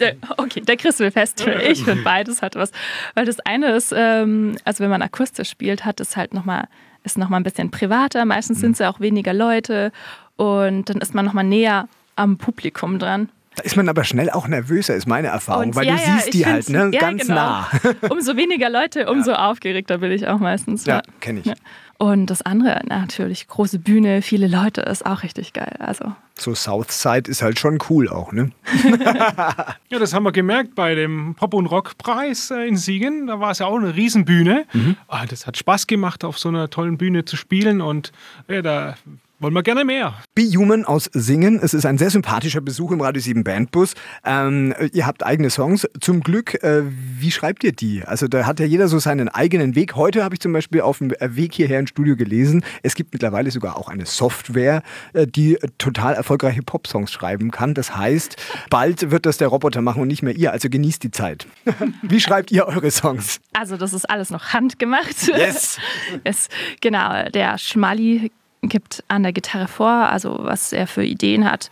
der, 0.00 0.16
okay, 0.36 0.60
der 0.60 0.76
Chris 0.76 0.98
will 0.98 1.12
Festival. 1.12 1.60
Ich 1.62 1.84
finde 1.84 2.02
beides 2.02 2.42
hat 2.42 2.56
was. 2.56 2.72
Weil 3.14 3.24
das 3.24 3.38
eine 3.40 3.76
ist, 3.76 3.94
ähm, 3.96 4.56
also 4.64 4.82
wenn 4.82 4.90
man 4.90 5.02
akustisch 5.02 5.48
spielt, 5.48 5.84
hat 5.84 6.00
es 6.00 6.16
halt 6.16 6.34
nochmal, 6.34 6.66
ist 7.04 7.18
nochmal 7.18 7.38
ein 7.38 7.44
bisschen 7.44 7.70
privater. 7.70 8.24
Meistens 8.24 8.60
sind 8.60 8.72
es 8.72 8.78
ja 8.80 8.90
auch 8.90 8.98
weniger 8.98 9.32
Leute 9.32 9.92
und 10.36 10.90
dann 10.90 10.98
ist 10.98 11.14
man 11.14 11.24
nochmal 11.24 11.44
näher 11.44 11.88
am 12.16 12.36
Publikum 12.36 12.98
dran. 12.98 13.28
Da 13.58 13.64
ist 13.64 13.76
man 13.76 13.88
aber 13.88 14.04
schnell 14.04 14.30
auch 14.30 14.46
nervöser, 14.46 14.94
ist 14.94 15.08
meine 15.08 15.28
Erfahrung, 15.28 15.66
und, 15.66 15.74
weil 15.74 15.86
ja, 15.86 15.96
du 15.96 16.00
ja, 16.00 16.18
siehst 16.18 16.32
die 16.32 16.46
halt 16.46 16.68
ne, 16.68 16.90
ja, 16.92 17.00
ganz 17.00 17.22
genau. 17.22 17.34
nah. 17.34 17.68
Umso 18.08 18.36
weniger 18.36 18.70
Leute, 18.70 19.10
umso 19.10 19.32
aufgeregter 19.32 19.98
bin 19.98 20.12
ich 20.12 20.28
auch 20.28 20.38
meistens. 20.38 20.86
Ja, 20.86 21.02
kenne 21.18 21.40
ich. 21.44 21.52
Und 21.98 22.26
das 22.26 22.42
andere, 22.42 22.80
natürlich, 22.86 23.48
große 23.48 23.80
Bühne, 23.80 24.22
viele 24.22 24.46
Leute, 24.46 24.82
ist 24.82 25.04
auch 25.04 25.24
richtig 25.24 25.54
geil. 25.54 25.74
Also. 25.80 26.12
So 26.36 26.54
Southside 26.54 27.28
ist 27.28 27.42
halt 27.42 27.58
schon 27.58 27.80
cool 27.90 28.08
auch, 28.08 28.30
ne? 28.30 28.52
ja, 29.88 29.98
das 29.98 30.14
haben 30.14 30.22
wir 30.22 30.30
gemerkt 30.30 30.76
bei 30.76 30.94
dem 30.94 31.34
Pop- 31.34 31.54
und 31.54 31.66
Rockpreis 31.66 32.52
äh, 32.52 32.68
in 32.68 32.76
Siegen. 32.76 33.26
Da 33.26 33.40
war 33.40 33.50
es 33.50 33.58
ja 33.58 33.66
auch 33.66 33.76
eine 33.76 33.96
Riesenbühne. 33.96 34.66
Mhm. 34.72 34.96
Ah, 35.08 35.26
das 35.26 35.48
hat 35.48 35.56
Spaß 35.56 35.88
gemacht, 35.88 36.22
auf 36.22 36.38
so 36.38 36.48
einer 36.48 36.70
tollen 36.70 36.96
Bühne 36.96 37.24
zu 37.24 37.36
spielen. 37.36 37.80
Und 37.80 38.12
ja, 38.46 38.62
da 38.62 38.94
wollen 39.40 39.54
wir 39.54 39.62
gerne 39.62 39.84
mehr. 39.84 40.14
Be 40.34 40.42
Human 40.42 40.84
aus 40.84 41.08
Singen. 41.12 41.60
Es 41.62 41.74
ist 41.74 41.86
ein 41.86 41.98
sehr 41.98 42.10
sympathischer 42.10 42.60
Besuch 42.60 42.90
im 42.90 43.00
Radio 43.00 43.20
7 43.20 43.44
Bandbus. 43.44 43.94
Ähm, 44.24 44.74
ihr 44.92 45.06
habt 45.06 45.24
eigene 45.24 45.50
Songs. 45.50 45.86
Zum 46.00 46.20
Glück, 46.20 46.62
äh, 46.62 46.82
wie 46.86 47.30
schreibt 47.30 47.62
ihr 47.62 47.72
die? 47.72 48.02
Also 48.04 48.26
da 48.26 48.46
hat 48.46 48.60
ja 48.60 48.66
jeder 48.66 48.88
so 48.88 48.98
seinen 48.98 49.28
eigenen 49.28 49.74
Weg. 49.74 49.94
Heute 49.94 50.24
habe 50.24 50.34
ich 50.34 50.40
zum 50.40 50.52
Beispiel 50.52 50.80
auf 50.80 50.98
dem 50.98 51.12
Weg 51.20 51.54
hierher 51.54 51.78
ins 51.78 51.90
Studio 51.90 52.16
gelesen, 52.16 52.64
es 52.82 52.94
gibt 52.94 53.12
mittlerweile 53.12 53.50
sogar 53.50 53.76
auch 53.76 53.88
eine 53.88 54.06
Software, 54.06 54.82
äh, 55.12 55.26
die 55.26 55.58
total 55.78 56.14
erfolgreiche 56.14 56.62
Popsongs 56.62 57.12
schreiben 57.12 57.50
kann. 57.50 57.74
Das 57.74 57.96
heißt, 57.96 58.36
bald 58.70 59.10
wird 59.10 59.26
das 59.26 59.38
der 59.38 59.48
Roboter 59.48 59.82
machen 59.82 60.02
und 60.02 60.08
nicht 60.08 60.22
mehr 60.22 60.34
ihr. 60.34 60.52
Also 60.52 60.68
genießt 60.68 61.02
die 61.02 61.10
Zeit. 61.10 61.46
wie 62.02 62.20
schreibt 62.20 62.50
ihr 62.50 62.66
eure 62.66 62.90
Songs? 62.90 63.40
Also 63.52 63.76
das 63.76 63.92
ist 63.92 64.08
alles 64.10 64.30
noch 64.30 64.52
handgemacht. 64.52 65.28
Yes. 65.28 65.78
yes. 66.24 66.48
Genau, 66.80 67.28
der 67.30 67.58
Schmali 67.58 68.30
gibt 68.62 69.04
an 69.08 69.22
der 69.22 69.32
Gitarre 69.32 69.68
vor, 69.68 69.88
also 69.88 70.38
was 70.40 70.72
er 70.72 70.86
für 70.86 71.04
Ideen 71.04 71.44
hat. 71.44 71.70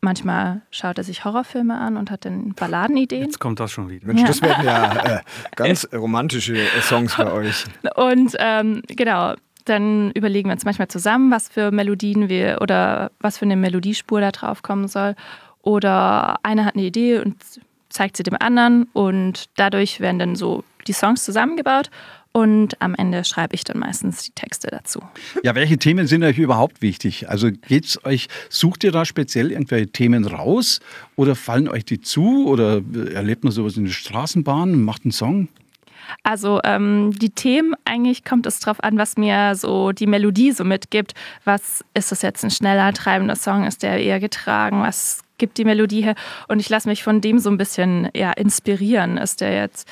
Manchmal 0.00 0.62
schaut 0.70 0.98
er 0.98 1.04
sich 1.04 1.24
Horrorfilme 1.24 1.78
an 1.78 1.96
und 1.96 2.10
hat 2.10 2.24
dann 2.24 2.54
Balladenideen. 2.54 3.24
Jetzt 3.24 3.38
kommt 3.38 3.60
das 3.60 3.70
schon 3.70 3.88
wieder. 3.88 4.06
Mensch, 4.06 4.22
ja. 4.22 4.26
das 4.26 4.42
werden 4.42 4.64
ja 4.64 5.16
äh, 5.16 5.20
ganz 5.56 5.86
romantische 5.92 6.56
äh, 6.56 6.80
Songs 6.80 7.16
bei 7.16 7.30
euch. 7.30 7.64
Und 7.94 8.34
ähm, 8.38 8.82
genau, 8.88 9.34
dann 9.64 10.10
überlegen 10.12 10.48
wir 10.48 10.54
uns 10.54 10.64
manchmal 10.64 10.88
zusammen, 10.88 11.30
was 11.30 11.48
für 11.48 11.70
Melodien 11.70 12.28
wir 12.28 12.58
oder 12.60 13.10
was 13.20 13.38
für 13.38 13.44
eine 13.44 13.56
Melodiespur 13.56 14.20
da 14.20 14.30
drauf 14.30 14.62
kommen 14.62 14.88
soll. 14.88 15.14
Oder 15.62 16.38
einer 16.44 16.64
hat 16.64 16.74
eine 16.74 16.84
Idee 16.84 17.18
und 17.18 17.36
zeigt 17.88 18.16
sie 18.16 18.22
dem 18.22 18.36
anderen 18.38 18.84
und 18.92 19.46
dadurch 19.56 20.00
werden 20.00 20.18
dann 20.18 20.36
so 20.36 20.64
die 20.86 20.92
Songs 20.92 21.24
zusammengebaut 21.24 21.90
und 22.36 22.82
am 22.82 22.94
Ende 22.94 23.24
schreibe 23.24 23.54
ich 23.54 23.64
dann 23.64 23.78
meistens 23.78 24.22
die 24.22 24.30
Texte 24.32 24.68
dazu. 24.68 25.00
Ja, 25.42 25.54
welche 25.54 25.78
Themen 25.78 26.06
sind 26.06 26.22
euch 26.22 26.36
überhaupt 26.36 26.82
wichtig? 26.82 27.30
Also 27.30 27.48
geht's 27.50 28.04
euch, 28.04 28.28
sucht 28.50 28.84
ihr 28.84 28.92
da 28.92 29.06
speziell 29.06 29.52
irgendwelche 29.52 29.86
Themen 29.86 30.26
raus 30.26 30.80
oder 31.16 31.34
fallen 31.34 31.66
euch 31.66 31.86
die 31.86 32.02
zu 32.02 32.46
oder 32.46 32.82
erlebt 33.14 33.42
man 33.42 33.54
sowas 33.54 33.78
in 33.78 33.84
der 33.84 33.92
Straßenbahn 33.92 34.74
und 34.74 34.82
macht 34.82 35.06
einen 35.06 35.12
Song? 35.12 35.48
Also 36.24 36.60
ähm, 36.64 37.12
die 37.18 37.30
Themen, 37.30 37.74
eigentlich 37.86 38.22
kommt 38.22 38.44
es 38.44 38.60
darauf 38.60 38.84
an, 38.84 38.98
was 38.98 39.16
mir 39.16 39.54
so 39.54 39.92
die 39.92 40.06
Melodie 40.06 40.52
so 40.52 40.62
mitgibt. 40.62 41.14
Was 41.44 41.82
ist 41.94 42.12
das 42.12 42.20
jetzt 42.20 42.44
ein 42.44 42.50
schneller, 42.50 42.92
treibender 42.92 43.36
Song? 43.36 43.64
Ist 43.64 43.82
der 43.82 43.98
eher 43.98 44.20
getragen? 44.20 44.82
Was 44.82 45.22
gibt 45.38 45.56
die 45.56 45.64
Melodie 45.64 46.02
her? 46.02 46.14
Und 46.48 46.60
ich 46.60 46.68
lasse 46.68 46.86
mich 46.86 47.02
von 47.02 47.22
dem 47.22 47.38
so 47.38 47.48
ein 47.48 47.56
bisschen 47.56 48.10
ja, 48.14 48.30
inspirieren. 48.32 49.16
Ist 49.16 49.40
der 49.40 49.54
jetzt 49.54 49.88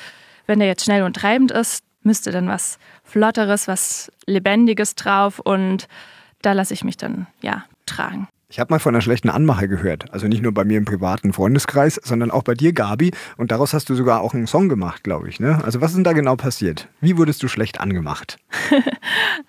wenn 0.47 0.59
der 0.59 0.67
jetzt 0.67 0.85
schnell 0.85 1.03
und 1.03 1.15
treibend 1.15 1.51
ist, 1.51 1.83
müsste 2.05 2.31
dann 2.31 2.47
was 2.47 2.79
Flotteres, 3.03 3.67
was 3.67 4.11
Lebendiges 4.25 4.95
drauf 4.95 5.39
und 5.39 5.87
da 6.41 6.53
lasse 6.53 6.73
ich 6.73 6.83
mich 6.83 6.97
dann 6.97 7.27
ja 7.41 7.65
tragen. 7.85 8.27
Ich 8.47 8.59
habe 8.59 8.71
mal 8.71 8.79
von 8.79 8.93
einer 8.93 9.01
schlechten 9.01 9.29
Anmache 9.29 9.67
gehört. 9.67 10.13
Also 10.13 10.27
nicht 10.27 10.43
nur 10.43 10.53
bei 10.53 10.63
mir 10.63 10.77
im 10.77 10.85
privaten 10.85 11.33
Freundeskreis, 11.33 11.99
sondern 12.03 12.29
auch 12.29 12.43
bei 12.43 12.53
dir, 12.53 12.73
Gabi. 12.73 13.11
Und 13.37 13.51
daraus 13.51 13.73
hast 13.73 13.89
du 13.89 13.95
sogar 13.95 14.21
auch 14.21 14.33
einen 14.33 14.45
Song 14.45 14.69
gemacht, 14.69 15.03
glaube 15.03 15.27
ich. 15.27 15.39
Ne? 15.39 15.59
Also 15.65 15.81
was 15.81 15.91
ist 15.91 15.97
denn 15.97 16.03
da 16.03 16.13
genau 16.13 16.35
passiert? 16.35 16.87
Wie 17.01 17.17
wurdest 17.17 17.41
du 17.41 17.47
schlecht 17.47 17.81
angemacht? 17.81 18.37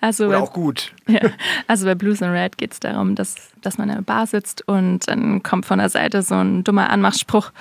also 0.01 0.25
Oder 0.25 0.39
bei, 0.39 0.43
auch 0.43 0.51
gut? 0.51 0.93
ja, 1.07 1.21
also 1.67 1.85
bei 1.85 1.93
Blues 1.93 2.23
and 2.23 2.33
Red 2.33 2.57
geht 2.57 2.73
es 2.73 2.79
darum, 2.79 3.13
dass, 3.13 3.35
dass 3.61 3.77
man 3.77 3.87
in 3.87 3.95
einer 3.95 4.03
Bar 4.03 4.25
sitzt 4.25 4.67
und 4.67 5.07
dann 5.07 5.43
kommt 5.43 5.67
von 5.67 5.77
der 5.77 5.89
Seite 5.89 6.23
so 6.23 6.35
ein 6.35 6.63
dummer 6.63 6.89
Anmachspruch. 6.89 7.51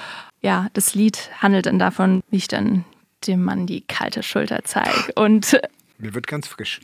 Ja, 0.41 0.69
das 0.73 0.95
Lied 0.95 1.31
handelt 1.39 1.67
dann 1.67 1.79
davon, 1.79 2.23
wie 2.31 2.39
ich 2.39 2.49
dann 2.49 2.85
dem 3.27 3.43
Mann 3.45 3.67
die 3.67 3.81
kalte 3.83 4.23
Schulter 4.23 4.61
zeige. 4.65 5.13
Und 5.15 5.59
Mir 5.99 6.15
wird 6.15 6.27
ganz 6.27 6.47
frisch. 6.47 6.81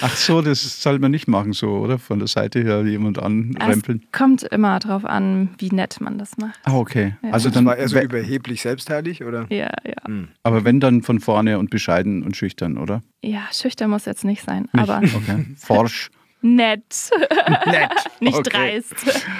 Ach 0.00 0.16
so, 0.16 0.42
das 0.42 0.82
soll 0.82 0.98
man 0.98 1.10
nicht 1.10 1.28
machen, 1.28 1.52
so, 1.52 1.68
oder? 1.78 1.98
Von 1.98 2.18
der 2.18 2.28
Seite 2.28 2.60
her 2.62 2.84
jemand 2.84 3.18
anrempeln. 3.18 4.02
es 4.04 4.18
kommt 4.18 4.42
immer 4.44 4.78
darauf 4.78 5.04
an, 5.04 5.50
wie 5.58 5.70
nett 5.70 6.00
man 6.00 6.18
das 6.18 6.36
macht. 6.38 6.58
Ah, 6.64 6.76
okay. 6.76 7.14
Ja. 7.22 7.30
Also 7.30 7.48
Das 7.48 7.54
dann, 7.56 7.66
war 7.66 7.76
eher 7.76 7.88
so 7.88 7.98
überheblich 8.00 8.62
selbstherrlich, 8.62 9.24
oder? 9.24 9.46
Ja, 9.50 9.70
ja. 9.84 9.96
aber 10.42 10.64
wenn 10.64 10.80
dann 10.80 11.02
von 11.02 11.20
vorne 11.20 11.58
und 11.58 11.70
bescheiden 11.70 12.22
und 12.22 12.36
schüchtern, 12.36 12.78
oder? 12.78 13.02
Ja, 13.22 13.42
schüchtern 13.52 13.90
muss 13.90 14.04
jetzt 14.04 14.24
nicht 14.24 14.42
sein, 14.44 14.68
Nicht? 14.72 14.88
aber 14.88 14.98
Okay. 14.98 15.46
Forsch. 15.56 16.10
Nett. 16.40 17.10
Nett. 17.66 17.90
nicht 18.20 18.36
Okay. 18.36 18.50
dreist. 18.50 18.94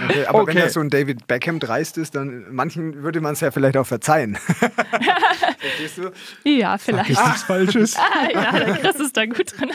Okay, 0.08 0.26
aber 0.26 0.46
wenn 0.46 0.56
Okay. 0.56 0.60
das 0.64 0.72
so 0.74 0.80
ein 0.80 0.90
David 0.90 1.26
Beckham 1.26 1.58
dreist 1.60 1.98
ist, 1.98 2.14
dann 2.14 2.46
manchen 2.50 3.02
würde 3.02 3.20
man 3.20 3.32
es 3.34 3.40
ja 3.40 3.50
vielleicht 3.50 3.76
auch 3.76 3.86
verzeihen. 3.86 4.36
Verstehst 5.58 5.98
du? 5.98 6.10
Ja, 6.48 6.78
vielleicht. 6.78 7.08
Nichts 7.10 7.42
Falsches. 7.42 7.96
Ah, 7.96 8.28
ja, 8.32 8.52
der 8.52 8.74
Chris 8.76 8.96
ist 8.96 9.16
da 9.16 9.26
gut 9.26 9.58
drin. 9.58 9.70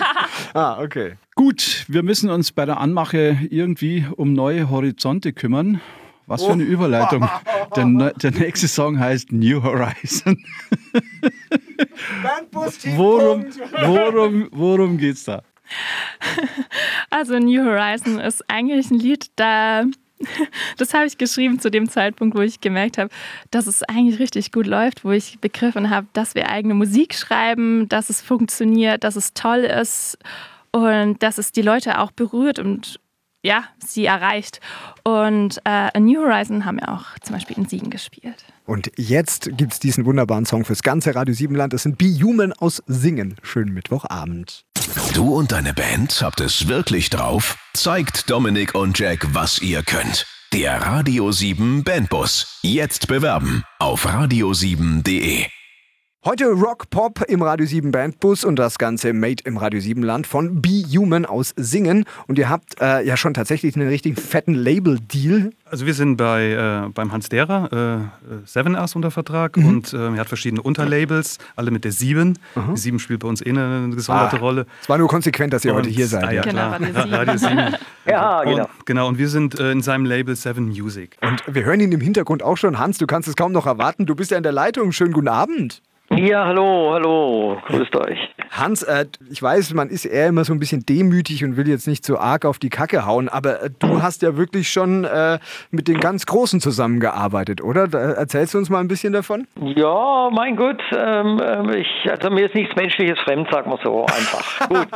Ah, 0.53 0.81
okay. 0.81 1.13
Gut, 1.35 1.85
wir 1.87 2.03
müssen 2.03 2.29
uns 2.29 2.51
bei 2.51 2.65
der 2.65 2.79
Anmache 2.79 3.37
irgendwie 3.49 4.05
um 4.15 4.33
neue 4.33 4.69
Horizonte 4.69 5.33
kümmern. 5.33 5.81
Was 6.25 6.43
für 6.45 6.53
eine 6.53 6.63
Überleitung. 6.63 7.29
Der, 7.75 7.85
ne- 7.85 8.13
der 8.15 8.31
nächste 8.31 8.69
Song 8.69 8.97
heißt 8.97 9.33
New 9.33 9.61
Horizon. 9.61 10.37
Worum, 12.95 13.45
worum, 13.81 14.47
worum 14.51 14.97
geht's 14.97 15.25
da? 15.25 15.41
Also 17.09 17.37
New 17.37 17.63
Horizon 17.63 18.19
ist 18.19 18.43
eigentlich 18.49 18.89
ein 18.89 18.97
Lied, 18.99 19.27
da 19.35 19.85
das 20.77 20.93
habe 20.93 21.05
ich 21.05 21.17
geschrieben 21.17 21.59
zu 21.59 21.69
dem 21.69 21.89
Zeitpunkt, 21.89 22.35
wo 22.37 22.41
ich 22.41 22.61
gemerkt 22.61 22.97
habe, 22.97 23.09
dass 23.51 23.67
es 23.67 23.83
eigentlich 23.83 24.19
richtig 24.19 24.51
gut 24.51 24.67
läuft, 24.67 25.03
wo 25.03 25.11
ich 25.11 25.39
begriffen 25.39 25.89
habe, 25.89 26.07
dass 26.13 26.35
wir 26.35 26.49
eigene 26.49 26.73
Musik 26.73 27.13
schreiben, 27.13 27.87
dass 27.89 28.09
es 28.09 28.21
funktioniert, 28.21 29.03
dass 29.03 29.15
es 29.15 29.33
toll 29.33 29.59
ist 29.59 30.17
und 30.71 31.21
dass 31.21 31.37
es 31.37 31.51
die 31.51 31.61
Leute 31.61 31.99
auch 31.99 32.11
berührt 32.11 32.59
und 32.59 32.99
ja, 33.43 33.65
sie 33.85 34.05
erreicht. 34.05 34.59
Und 35.03 35.57
äh, 35.65 35.89
A 35.93 35.99
New 35.99 36.21
Horizon 36.21 36.65
haben 36.65 36.79
wir 36.79 36.89
auch 36.89 37.05
zum 37.21 37.35
Beispiel 37.35 37.57
in 37.57 37.67
Siegen 37.67 37.89
gespielt. 37.89 38.45
Und 38.65 38.91
jetzt 38.97 39.49
gibt 39.57 39.73
es 39.73 39.79
diesen 39.79 40.05
wunderbaren 40.05 40.45
Song 40.45 40.63
fürs 40.65 40.81
ganze 40.81 41.13
Radio 41.13 41.35
Siebenland. 41.35 41.73
Das 41.73 41.83
sind 41.83 41.97
Be 41.97 42.05
Human 42.21 42.53
aus 42.53 42.81
Singen. 42.87 43.35
Schönen 43.43 43.73
Mittwochabend. 43.73 44.63
Du 45.13 45.35
und 45.35 45.51
deine 45.51 45.73
Band 45.73 46.21
habt 46.21 46.39
es 46.39 46.67
wirklich 46.67 47.09
drauf? 47.09 47.57
Zeigt 47.73 48.29
Dominik 48.29 48.73
und 48.73 48.97
Jack, 48.97 49.27
was 49.33 49.61
ihr 49.61 49.83
könnt. 49.83 50.25
Der 50.53 50.81
Radio 50.81 51.31
7 51.31 51.83
Bandbus. 51.83 52.59
Jetzt 52.61 53.07
bewerben 53.07 53.63
auf 53.79 54.05
radio7.de. 54.05 55.47
Heute 56.25 56.45
Rock 56.45 56.89
Pop 56.89 57.21
im 57.27 57.41
Radio 57.41 57.65
7 57.65 57.91
Bandbus 57.91 58.45
und 58.45 58.55
das 58.57 58.77
Ganze 58.77 59.11
made 59.11 59.43
im 59.43 59.57
Radio 59.57 59.81
7 59.81 60.01
Land 60.03 60.25
von 60.25 60.61
Be 60.61 60.81
Human 60.95 61.25
aus 61.25 61.53
Singen. 61.57 62.05
Und 62.27 62.39
ihr 62.39 62.47
habt 62.47 62.79
äh, 62.79 63.05
ja 63.05 63.17
schon 63.17 63.33
tatsächlich 63.33 63.75
einen 63.75 63.89
richtig 63.89 64.17
fetten 64.21 64.53
Label-Deal. 64.53 65.49
Also 65.65 65.85
wir 65.85 65.93
sind 65.93 66.15
bei, 66.15 66.51
äh, 66.85 66.89
beim 66.93 67.11
Hans 67.11 67.27
Derer, 67.27 68.07
äh, 68.31 68.37
Seven 68.47 68.75
Us 68.75 68.95
unter 68.95 69.11
Vertrag 69.11 69.57
und 69.57 69.91
äh, 69.91 69.97
er 69.97 70.15
hat 70.17 70.29
verschiedene 70.29 70.61
Unterlabels, 70.61 71.39
alle 71.57 71.71
mit 71.71 71.83
der 71.83 71.91
Sieben. 71.91 72.39
Die 72.73 72.77
Sieben 72.79 72.99
spielt 72.99 73.19
bei 73.19 73.27
uns 73.27 73.41
eh 73.45 73.49
eine, 73.49 73.89
gesonderte 73.93 74.37
Ah, 74.37 74.39
Rolle. 74.39 74.65
Es 74.81 74.87
war 74.87 74.97
nur 74.97 75.09
konsequent, 75.09 75.51
dass 75.51 75.65
ihr 75.65 75.73
heute 75.73 75.89
Und- 75.89 75.93
hier 75.95 76.07
seid. 76.07 76.23
Ah, 76.23 76.31
ja. 76.31 76.41
Genau, 76.43 76.71
klar. 76.77 76.79
Radio 77.11 77.35
Sieben. 77.37 77.59
Radio 77.59 77.69
7. 77.73 77.75
Ja, 78.07 78.43
genau. 78.45 78.63
Und, 78.63 78.85
genau, 78.85 79.07
und 79.09 79.17
wir 79.17 79.27
sind 79.27 79.59
äh, 79.59 79.73
in 79.73 79.81
seinem 79.81 80.05
Label 80.05 80.37
Seven 80.37 80.67
Music. 80.69 81.17
Und 81.21 81.43
wir 81.53 81.65
hören 81.65 81.81
ihn 81.81 81.91
im 81.91 81.99
Hintergrund 82.01 82.43
auch 82.43 82.55
schon. 82.55 82.79
Hans, 82.79 82.97
du 82.97 83.07
kannst 83.07 83.27
es 83.27 83.35
kaum 83.35 83.51
noch 83.51 83.65
erwarten. 83.65 84.05
Du 84.05 84.15
bist 84.15 84.31
ja 84.31 84.37
in 84.37 84.43
der 84.43 84.53
Leitung. 84.53 84.93
Schönen 84.93 85.11
guten 85.11 85.27
Abend. 85.27 85.81
Ja, 86.15 86.45
hallo, 86.45 86.91
hallo, 86.93 87.57
grüßt 87.65 87.95
euch. 87.95 88.19
Hans, 88.51 88.83
äh, 88.83 89.05
ich 89.31 89.41
weiß, 89.41 89.73
man 89.73 89.89
ist 89.89 90.05
eher 90.05 90.27
immer 90.27 90.45
so 90.45 90.53
ein 90.53 90.59
bisschen 90.59 90.85
demütig 90.85 91.43
und 91.43 91.57
will 91.57 91.67
jetzt 91.67 91.87
nicht 91.87 92.05
so 92.05 92.19
arg 92.19 92.45
auf 92.45 92.59
die 92.59 92.69
Kacke 92.69 93.05
hauen, 93.05 93.29
aber 93.29 93.63
äh, 93.63 93.69
du 93.79 94.01
hast 94.01 94.21
ja 94.21 94.37
wirklich 94.37 94.69
schon 94.69 95.05
äh, 95.05 95.39
mit 95.71 95.87
den 95.87 95.99
ganz 95.99 96.27
Großen 96.27 96.59
zusammengearbeitet, 96.59 97.61
oder? 97.63 97.87
Da, 97.87 98.11
erzählst 98.11 98.53
du 98.53 98.59
uns 98.59 98.69
mal 98.69 98.79
ein 98.79 98.87
bisschen 98.87 99.11
davon? 99.11 99.47
Ja, 99.55 100.29
mein 100.31 100.55
Gott, 100.55 100.81
ähm, 100.95 101.41
ähm, 101.43 101.73
ich, 101.73 101.87
also 102.09 102.29
mir 102.29 102.45
ist 102.45 102.53
nichts 102.53 102.75
Menschliches 102.75 103.17
fremd, 103.19 103.49
sagen 103.51 103.71
wir 103.71 103.79
so 103.83 104.05
einfach. 104.05 104.67
Gut. 104.69 104.87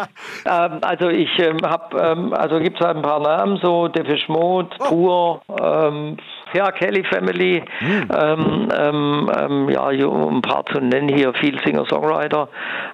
Ähm, 0.45 0.77
also 0.81 1.09
ich 1.09 1.29
ähm, 1.39 1.57
habe, 1.63 1.97
ähm, 1.99 2.33
also 2.33 2.59
gibt 2.59 2.79
es 2.79 2.85
halt 2.85 2.97
ein 2.97 3.03
paar 3.03 3.21
Namen, 3.21 3.59
so 3.63 3.87
Defish 3.87 4.27
Mode, 4.29 4.69
Pur, 4.77 5.41
ähm, 5.59 6.17
ja, 6.57 6.71
Kelly 6.71 7.03
Family, 7.03 7.63
ähm, 7.81 8.67
ähm, 8.75 9.31
ähm, 9.37 9.69
ja, 9.69 9.87
um 10.07 10.37
ein 10.37 10.41
paar 10.41 10.65
zu 10.65 10.79
nennen 10.79 11.09
hier, 11.09 11.33
viel 11.35 11.59
Singer-Songwriter, 11.63 12.49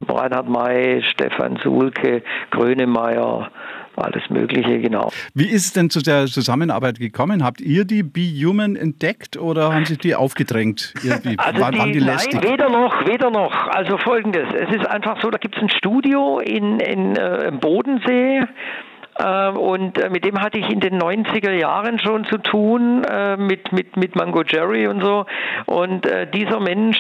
Reinhard 0.07 0.49
May, 0.49 1.01
Stefan 1.03 1.57
Sulke, 1.63 2.23
Grönemeyer, 2.51 3.49
alles 3.95 4.29
Mögliche, 4.29 4.79
genau. 4.79 5.11
Wie 5.33 5.47
ist 5.47 5.65
es 5.67 5.73
denn 5.73 5.89
zu 5.89 6.01
der 6.01 6.25
Zusammenarbeit 6.25 6.99
gekommen? 6.99 7.43
Habt 7.43 7.61
ihr 7.61 7.85
die 7.85 8.03
Be 8.03 8.21
Human 8.21 8.75
entdeckt 8.75 9.37
oder 9.37 9.73
haben 9.73 9.85
sich 9.85 9.99
die 9.99 10.15
aufgedrängt? 10.15 10.93
Irgendwie? 11.03 11.37
Also 11.43 11.61
waren, 11.61 11.77
waren 11.77 11.91
die 11.91 11.99
nein, 11.99 12.15
lästig? 12.15 12.41
weder 12.43 12.69
noch, 12.69 13.05
weder 13.05 13.29
noch. 13.29 13.67
Also 13.67 13.97
folgendes, 13.97 14.47
es 14.53 14.75
ist 14.75 14.87
einfach 14.87 15.21
so, 15.21 15.29
da 15.29 15.37
gibt 15.37 15.55
es 15.55 15.61
ein 15.61 15.69
Studio 15.69 16.39
in, 16.39 16.79
in 16.79 17.15
äh, 17.15 17.47
im 17.47 17.59
Bodensee. 17.59 18.45
Äh, 19.17 19.49
und 19.49 19.97
äh, 19.97 20.09
mit 20.09 20.25
dem 20.25 20.39
hatte 20.41 20.57
ich 20.57 20.69
in 20.69 20.79
den 20.79 20.99
90er 20.99 21.51
Jahren 21.51 21.99
schon 21.99 22.25
zu 22.25 22.37
tun, 22.37 23.03
äh, 23.03 23.37
mit, 23.37 23.71
mit, 23.71 23.95
mit 23.95 24.15
Mango 24.15 24.43
Jerry 24.43 24.87
und 24.87 25.01
so. 25.01 25.25
Und 25.65 26.05
äh, 26.05 26.27
dieser 26.29 26.59
Mensch, 26.59 26.97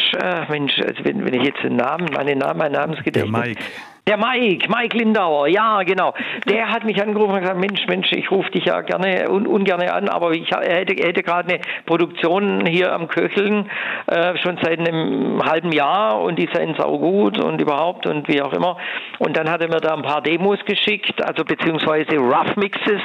Mensch, 0.49 0.79
also 0.79 1.03
wenn, 1.03 1.25
wenn 1.25 1.33
ich 1.33 1.43
jetzt 1.43 1.63
den 1.63 1.75
Namen, 1.75 2.07
meine 2.13 2.35
Namen, 2.35 2.59
mein 2.59 2.71
Der 2.71 2.81
Namensgedächtnis. 2.81 3.31
Mike. 3.31 3.63
Der 4.05 4.17
Mike, 4.17 4.67
Mike 4.67 4.97
Lindauer, 4.97 5.47
ja, 5.47 5.81
genau. 5.83 6.13
Der 6.49 6.69
hat 6.69 6.83
mich 6.83 7.01
angerufen 7.01 7.35
und 7.35 7.39
gesagt, 7.39 7.57
Mensch, 7.57 7.87
Mensch, 7.87 8.11
ich 8.11 8.29
rufe 8.31 8.51
dich 8.51 8.65
ja 8.65 8.81
gerne 8.81 9.29
un, 9.29 9.47
ungerne 9.47 9.93
an, 9.93 10.09
aber 10.09 10.31
ich, 10.31 10.51
hätte, 10.51 11.01
hätte 11.01 11.23
gerade 11.23 11.53
eine 11.53 11.61
Produktion 11.85 12.65
hier 12.65 12.91
am 12.91 13.07
Köcheln, 13.07 13.69
äh, 14.07 14.35
schon 14.39 14.57
seit 14.61 14.79
einem 14.79 15.41
halben 15.45 15.71
Jahr 15.71 16.19
und 16.19 16.37
die 16.37 16.49
seien 16.51 16.75
saugut 16.75 17.39
und 17.39 17.61
überhaupt 17.61 18.05
und 18.05 18.27
wie 18.27 18.41
auch 18.41 18.51
immer. 18.51 18.75
Und 19.19 19.37
dann 19.37 19.49
hat 19.49 19.61
er 19.61 19.69
mir 19.69 19.79
da 19.79 19.93
ein 19.93 20.01
paar 20.01 20.21
Demos 20.21 20.59
geschickt, 20.65 21.23
also 21.23 21.45
beziehungsweise 21.45 22.17
Rough 22.17 22.57
Mixes 22.57 23.01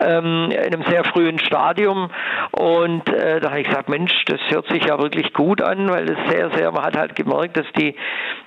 ähm, 0.00 0.50
in 0.50 0.74
einem 0.74 0.82
sehr 0.82 1.04
frühen 1.04 1.38
Stadium. 1.38 2.10
Und 2.52 3.08
äh, 3.08 3.40
da 3.40 3.48
habe 3.52 3.60
ich 3.62 3.68
gesagt, 3.68 3.88
Mensch, 3.88 4.12
das 4.26 4.40
hört 4.50 4.68
sich 4.68 4.84
ja 4.84 4.98
wirklich 4.98 5.32
gut 5.32 5.62
an, 5.62 5.88
weil 5.88 6.10
es 6.10 6.30
sehr, 6.30 6.50
sehr, 6.50 6.72
man 6.72 6.84
hat 6.84 6.96
halt 6.98 7.16
gemerkt, 7.16 7.56
dass 7.56 7.66
die, 7.78 7.94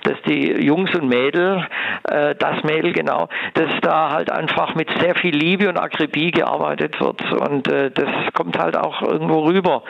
dass 0.04 0.22
die 0.22 0.52
Jungs 0.64 0.94
und 0.94 1.08
Mädel, 1.08 1.66
äh, 2.04 2.34
das 2.36 2.62
Mädel 2.64 2.92
genau, 2.92 3.28
dass 3.54 3.70
da 3.82 4.10
halt 4.10 4.30
einfach 4.30 4.74
mit 4.74 4.88
sehr 5.00 5.14
viel 5.14 5.34
Liebe 5.34 5.68
und 5.68 5.78
Akribie 5.78 6.30
gearbeitet 6.30 7.00
wird. 7.00 7.20
Und 7.32 7.68
äh, 7.68 7.90
das 7.90 8.08
kommt 8.34 8.58
halt 8.58 8.76
auch 8.76 9.02
irgendwo 9.02 9.40
rüber. 9.40 9.82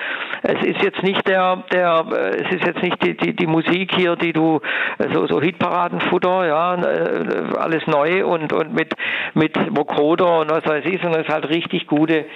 Es 0.43 0.63
ist 0.65 0.83
jetzt 0.83 1.03
nicht 1.03 1.27
der, 1.29 1.65
der, 1.73 2.05
äh, 2.13 2.43
es 2.43 2.53
ist 2.53 2.67
jetzt 2.67 2.83
nicht 2.83 3.03
die, 3.05 3.17
die, 3.17 3.35
die 3.35 3.47
Musik 3.47 3.95
hier, 3.95 4.17
die 4.17 4.33
du, 4.33 4.61
äh, 4.99 5.13
so, 5.13 5.27
so 5.27 5.41
Hitparadenfutter, 5.41 6.47
ja, 6.47 6.75
äh, 6.75 7.57
alles 7.59 7.87
neu 7.87 8.25
und, 8.25 8.53
und 8.53 8.75
mit, 8.75 8.95
mit 9.35 9.57
Vocoder 9.77 10.41
und 10.41 10.51
was 10.51 10.67
weiß 10.67 10.85
ich, 10.85 11.01
sondern 11.01 11.23
es 11.23 11.29
ist 11.29 11.35
halt 11.35 11.49
richtig 11.49 11.87
gute, 11.87 12.27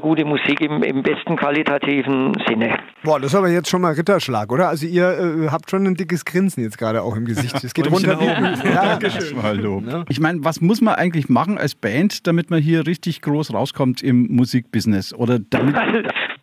gute 0.00 0.24
Musik 0.24 0.60
im, 0.60 0.82
im 0.82 1.02
besten 1.02 1.36
qualitativen 1.36 2.32
Sinne. 2.48 2.78
Boah, 3.04 3.20
das 3.20 3.32
ist 3.32 3.34
aber 3.36 3.48
jetzt 3.48 3.68
schon 3.68 3.82
mal 3.82 3.92
Ritterschlag, 3.92 4.50
oder? 4.50 4.68
Also 4.68 4.86
ihr 4.86 5.08
äh, 5.08 5.48
habt 5.50 5.70
schon 5.70 5.86
ein 5.86 5.94
dickes 5.94 6.24
Grinsen 6.24 6.62
jetzt 6.62 6.78
gerade 6.78 7.02
auch 7.02 7.16
im 7.16 7.24
Gesicht. 7.24 7.62
Es 7.62 7.74
geht 7.74 7.90
runter 7.90 8.18
wie. 8.20 8.24
Ja, 8.68 8.96
Dankeschön. 8.98 9.42
Hallo. 9.42 9.82
Ich 10.08 10.20
meine, 10.20 10.44
was 10.44 10.60
muss 10.60 10.80
man 10.80 10.94
eigentlich 10.94 11.28
machen 11.28 11.58
als 11.58 11.74
Band, 11.74 12.26
damit 12.26 12.50
man 12.50 12.60
hier 12.60 12.86
richtig 12.86 13.20
groß 13.22 13.52
rauskommt 13.52 14.02
im 14.02 14.26
Musikbusiness? 14.30 15.14
Oder 15.14 15.38
damit, 15.38 15.76
Also, 15.76 15.98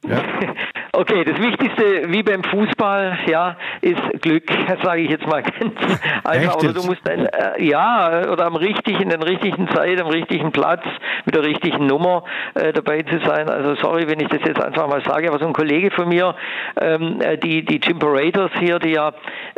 Ja. 0.08 0.24
Okay, 0.96 1.24
das 1.24 1.40
Wichtigste, 1.40 2.14
wie 2.14 2.22
beim 2.22 2.44
Fußball, 2.44 3.18
ja, 3.26 3.58
ist 3.82 4.22
Glück, 4.22 4.44
sage 4.84 5.02
ich 5.02 5.10
jetzt 5.10 5.26
mal 5.26 5.42
ganz 5.42 5.74
einfach. 6.24 6.58
Oder 6.58 6.72
du 6.74 6.84
musst 6.84 7.02
dann, 7.06 7.26
äh, 7.26 7.64
ja, 7.64 8.30
oder 8.32 8.46
am 8.46 8.56
richtigen, 8.56 9.10
in 9.10 9.10
der 9.10 9.28
richtigen 9.28 9.68
Zeit, 9.70 10.00
am 10.00 10.10
richtigen 10.10 10.52
Platz, 10.52 10.84
mit 11.26 11.34
der 11.34 11.46
richtigen 11.46 11.88
Nummer 11.88 12.26
äh, 12.54 12.74
dabei 12.74 13.02
zu 13.02 13.18
sein. 13.26 13.50
Also 13.50 13.74
sorry, 13.82 14.08
wenn 14.08 14.20
ich 14.20 14.28
das 14.28 14.42
jetzt 14.46 14.62
einfach 14.62 14.88
mal 14.88 15.02
sage, 15.04 15.30
aber 15.30 15.40
so 15.40 15.48
ein 15.48 15.54
Kollege 15.54 15.90
von 15.90 16.10
mir, 16.10 16.36
ähm, 16.80 17.20
äh, 17.22 17.40
die, 17.40 17.66
die 17.66 17.80
Chimparators 17.80 18.52
hier, 18.60 18.78
die 18.78 18.92
ja, 18.92 19.14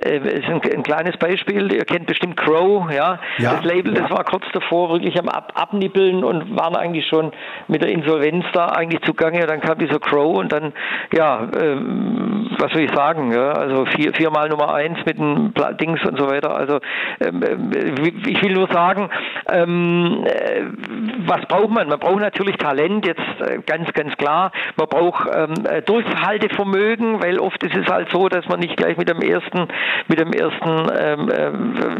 äh, 0.05 0.19
ist 0.19 0.45
ein, 0.45 0.61
ein, 0.61 0.83
kleines 0.83 1.17
Beispiel, 1.17 1.69
ihr 1.73 1.83
kennt 1.83 2.05
bestimmt 2.05 2.37
Crow, 2.37 2.89
ja? 2.89 3.19
ja. 3.39 3.55
Das 3.55 3.65
Label, 3.65 3.93
das 3.93 4.09
war 4.09 4.23
kurz 4.23 4.45
davor 4.53 4.89
wirklich 4.89 5.19
am 5.19 5.27
Ab 5.27 5.51
Abnippeln 5.55 6.23
und 6.23 6.55
waren 6.55 6.77
eigentlich 6.77 7.07
schon 7.07 7.33
mit 7.67 7.81
der 7.81 7.89
Insolvenz 7.89 8.45
da 8.53 8.67
eigentlich 8.67 9.01
zugange. 9.01 9.41
Und 9.41 9.49
dann 9.49 9.59
kam 9.59 9.77
dieser 9.77 9.99
Crow 9.99 10.37
und 10.37 10.53
dann, 10.53 10.71
ja, 11.11 11.24
ähm, 11.57 12.49
was 12.59 12.71
soll 12.71 12.81
ich 12.81 12.91
sagen, 12.93 13.31
ja? 13.31 13.51
also 13.51 13.85
vier, 13.85 14.13
viermal 14.13 14.49
Nummer 14.49 14.73
eins 14.73 14.97
mit 15.05 15.17
dem 15.17 15.53
Dings 15.79 16.03
und 16.05 16.17
so 16.17 16.27
weiter. 16.27 16.55
Also 16.55 16.79
ähm, 17.19 17.41
äh, 17.43 18.29
ich 18.29 18.41
will 18.41 18.53
nur 18.53 18.67
sagen, 18.71 19.09
ähm, 19.51 20.25
äh, 20.25 20.61
was 21.27 21.45
braucht 21.47 21.69
man? 21.69 21.87
Man 21.87 21.99
braucht 21.99 22.19
natürlich 22.19 22.57
Talent, 22.57 23.05
jetzt 23.05 23.21
äh, 23.41 23.59
ganz, 23.65 23.91
ganz 23.93 24.15
klar. 24.17 24.51
Man 24.77 24.87
braucht 24.87 25.27
ähm, 25.33 25.53
äh, 25.65 25.81
Durchhaltevermögen, 25.81 27.21
weil 27.21 27.39
oft 27.39 27.61
ist 27.63 27.75
es 27.75 27.87
halt 27.87 28.09
so, 28.11 28.29
dass 28.29 28.47
man 28.47 28.59
nicht 28.59 28.77
gleich 28.77 28.97
mit 28.97 29.09
dem 29.09 29.21
ersten, 29.21 29.67
mit 30.07 30.19
dem 30.19 30.33
ersten, 30.33 30.91
ähm, 30.97 31.29
äh, 31.29 31.49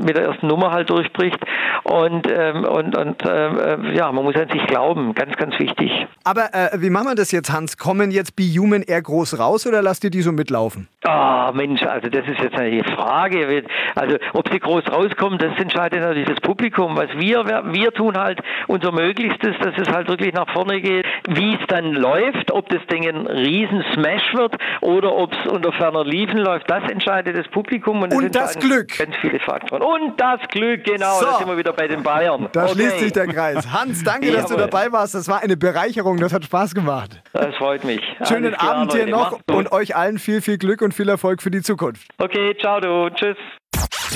mit 0.01 0.15
der 0.15 0.25
ersten 0.25 0.47
Nummer 0.47 0.71
halt 0.71 0.89
durchbricht. 0.89 1.39
Und, 1.83 2.27
ähm, 2.31 2.65
und, 2.65 2.97
und 2.97 3.25
äh, 3.25 3.95
ja, 3.95 4.11
man 4.11 4.23
muss 4.23 4.35
an 4.35 4.49
sich 4.49 4.65
glauben, 4.67 5.13
ganz, 5.13 5.35
ganz 5.37 5.57
wichtig. 5.59 6.07
Aber 6.23 6.49
wie 6.77 6.89
machen 6.89 7.07
wir 7.07 7.15
das 7.15 7.31
jetzt, 7.31 7.51
Hans? 7.51 7.77
Kommen 7.77 8.11
jetzt 8.11 8.35
Be 8.35 8.43
Human 8.43 8.81
eher 8.81 9.01
groß 9.01 9.39
raus 9.39 9.67
oder 9.67 9.81
lasst 9.81 10.03
ihr 10.03 10.09
die 10.09 10.21
so 10.21 10.31
mitlaufen? 10.31 10.87
Ah, 11.03 11.49
oh, 11.49 11.53
Mensch, 11.53 11.83
also 11.83 12.09
das 12.09 12.27
ist 12.27 12.39
jetzt 12.39 12.57
eine 12.57 12.83
Frage. 12.83 13.63
Also 13.95 14.17
ob 14.33 14.49
sie 14.51 14.59
groß 14.59 14.83
rauskommen, 14.91 15.37
das 15.37 15.57
entscheidet 15.59 16.01
natürlich 16.01 16.27
das 16.27 16.39
Publikum. 16.41 16.97
Was 16.97 17.09
wir, 17.17 17.45
wir 17.45 17.91
tun 17.91 18.17
halt 18.17 18.39
unser 18.67 18.91
Möglichstes, 19.15 19.55
dass 19.61 19.73
es 19.77 19.93
halt 19.93 20.07
wirklich 20.07 20.33
nach 20.33 20.51
vorne 20.51 20.81
geht. 20.81 21.05
Wie 21.27 21.53
es 21.53 21.59
dann 21.67 21.93
läuft, 21.93 22.51
ob 22.51 22.69
das 22.69 22.85
Ding 22.87 23.07
ein 23.07 23.27
Riesen-Smash 23.27 24.33
wird 24.33 24.55
oder 24.81 25.15
ob 25.15 25.33
es 25.33 25.51
unter 25.51 25.71
ferner 25.73 26.03
Liefen 26.03 26.37
läuft, 26.37 26.69
das 26.69 26.83
entscheidet 26.89 27.37
das 27.37 27.47
Publikum. 27.49 28.01
Und, 28.01 28.11
das, 28.11 28.19
und 28.19 28.35
das 28.35 28.59
Glück. 28.59 28.97
Ganz 28.97 29.15
viele 29.21 29.39
Faktoren. 29.39 29.81
Und 29.81 30.19
das 30.19 30.39
Glück, 30.49 30.83
genau. 30.83 31.19
So. 31.19 31.25
Da 31.25 31.37
sind 31.37 31.47
wir 31.47 31.57
wieder 31.57 31.73
bei 31.73 31.87
den 31.87 32.03
Bayern. 32.03 32.49
Da 32.51 32.65
okay. 32.65 32.73
schließt 32.73 32.99
sich 32.99 33.13
der 33.13 33.27
Kreis. 33.27 33.71
Hans, 33.71 34.03
danke, 34.03 34.31
dass 34.31 34.47
du 34.47 34.55
dabei 34.55 34.91
warst. 34.91 35.15
Das 35.15 35.27
war 35.27 35.41
eine 35.41 35.57
Bereicherung. 35.57 36.17
Das 36.17 36.33
hat 36.33 36.43
Spaß 36.43 36.75
gemacht. 36.75 37.21
Das 37.33 37.55
freut 37.55 37.83
mich. 37.83 38.01
Schönen 38.27 38.53
Alles 38.53 38.59
Abend 38.59 38.91
klar, 38.91 39.03
hier 39.03 39.11
noch 39.11 39.39
und 39.49 39.71
euch 39.71 39.95
allen 39.95 40.19
viel, 40.19 40.41
viel 40.41 40.57
Glück 40.57 40.81
und 40.81 40.93
viel 40.93 41.09
Erfolg 41.09 41.41
für 41.41 41.51
die 41.51 41.61
Zukunft. 41.61 42.07
Okay, 42.17 42.55
ciao 42.59 42.79
du. 42.79 43.09
Tschüss. 43.09 43.37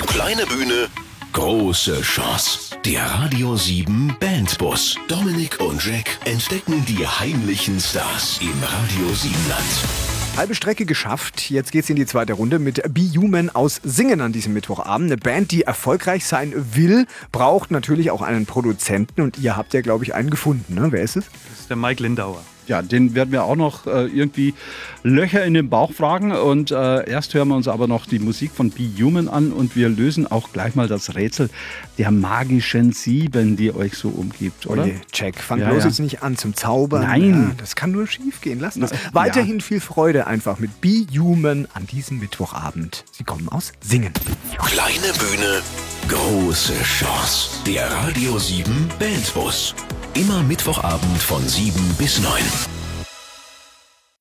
Kleine 0.08 0.44
Bühne, 0.46 0.88
große 1.32 2.00
Chance. 2.02 2.69
Der 2.86 3.04
Radio 3.04 3.56
7 3.56 4.16
Bandbus. 4.18 4.96
Dominik 5.06 5.60
und 5.60 5.84
Jack 5.84 6.18
entdecken 6.24 6.82
die 6.86 7.06
heimlichen 7.06 7.78
Stars 7.78 8.40
im 8.40 8.54
Radio 8.62 9.14
7 9.14 9.34
Land. 9.50 10.38
Halbe 10.38 10.54
Strecke 10.54 10.86
geschafft. 10.86 11.50
Jetzt 11.50 11.72
geht's 11.72 11.90
in 11.90 11.96
die 11.96 12.06
zweite 12.06 12.32
Runde 12.32 12.58
mit 12.58 12.82
Be 12.94 13.02
Human 13.02 13.50
aus 13.50 13.82
Singen 13.84 14.22
an 14.22 14.32
diesem 14.32 14.54
Mittwochabend. 14.54 15.12
Eine 15.12 15.18
Band, 15.18 15.50
die 15.50 15.62
erfolgreich 15.62 16.24
sein 16.24 16.54
will, 16.74 17.06
braucht 17.32 17.70
natürlich 17.70 18.10
auch 18.10 18.22
einen 18.22 18.46
Produzenten 18.46 19.20
und 19.20 19.38
ihr 19.38 19.58
habt 19.58 19.74
ja, 19.74 19.82
glaube 19.82 20.04
ich, 20.04 20.14
einen 20.14 20.30
gefunden. 20.30 20.74
Ne? 20.74 20.90
Wer 20.90 21.02
ist 21.02 21.16
es? 21.16 21.26
Das 21.50 21.60
ist 21.60 21.68
der 21.68 21.76
Mike 21.76 22.02
Lindauer 22.02 22.42
ja, 22.66 22.82
den 22.82 23.14
werden 23.14 23.32
wir 23.32 23.44
auch 23.44 23.56
noch 23.56 23.86
äh, 23.86 24.06
irgendwie 24.06 24.54
Löcher 25.02 25.44
in 25.44 25.54
den 25.54 25.68
Bauch 25.68 25.92
fragen. 25.92 26.32
Und 26.32 26.70
äh, 26.70 27.08
erst 27.08 27.34
hören 27.34 27.48
wir 27.48 27.56
uns 27.56 27.68
aber 27.68 27.86
noch 27.86 28.06
die 28.06 28.18
Musik 28.18 28.52
von 28.52 28.70
Be 28.70 28.88
Human 28.98 29.28
an 29.28 29.52
und 29.52 29.76
wir 29.76 29.88
lösen 29.88 30.30
auch 30.30 30.52
gleich 30.52 30.74
mal 30.74 30.88
das 30.88 31.14
Rätsel 31.14 31.50
der 31.98 32.10
magischen 32.10 32.92
Sieben, 32.92 33.56
die 33.56 33.74
euch 33.74 33.94
so 33.94 34.08
umgibt, 34.08 34.66
oder? 34.66 34.84
Oje, 34.84 35.00
check. 35.12 35.36
Fang 35.38 35.60
ja, 35.60 35.70
bloß 35.70 35.84
ja. 35.84 35.88
jetzt 35.88 36.00
nicht 36.00 36.22
an 36.22 36.36
zum 36.36 36.54
Zaubern. 36.54 37.02
Nein. 37.02 37.30
Ja, 37.30 37.54
das 37.58 37.76
kann 37.76 37.92
nur 37.92 38.06
schief 38.06 38.40
gehen. 38.40 38.60
Lass 38.60 38.74
das. 38.74 38.92
Weiterhin 39.12 39.58
ja. 39.58 39.64
viel 39.64 39.80
Freude 39.80 40.26
einfach 40.26 40.58
mit 40.58 40.80
Be 40.80 41.06
Human 41.18 41.66
an 41.74 41.86
diesem 41.86 42.18
Mittwochabend. 42.18 43.04
Sie 43.12 43.24
kommen 43.24 43.48
aus 43.48 43.72
Singen. 43.80 44.12
Kleine 44.58 45.12
Bühne, 45.18 45.62
große 46.08 46.74
Chance. 46.82 47.50
Der 47.66 47.90
Radio 47.90 48.38
7 48.38 48.88
Bandbus. 48.98 49.74
Immer 50.14 50.42
Mittwochabend 50.42 51.18
von 51.18 51.40
7 51.46 51.72
bis 51.96 52.20
9. 52.20 52.32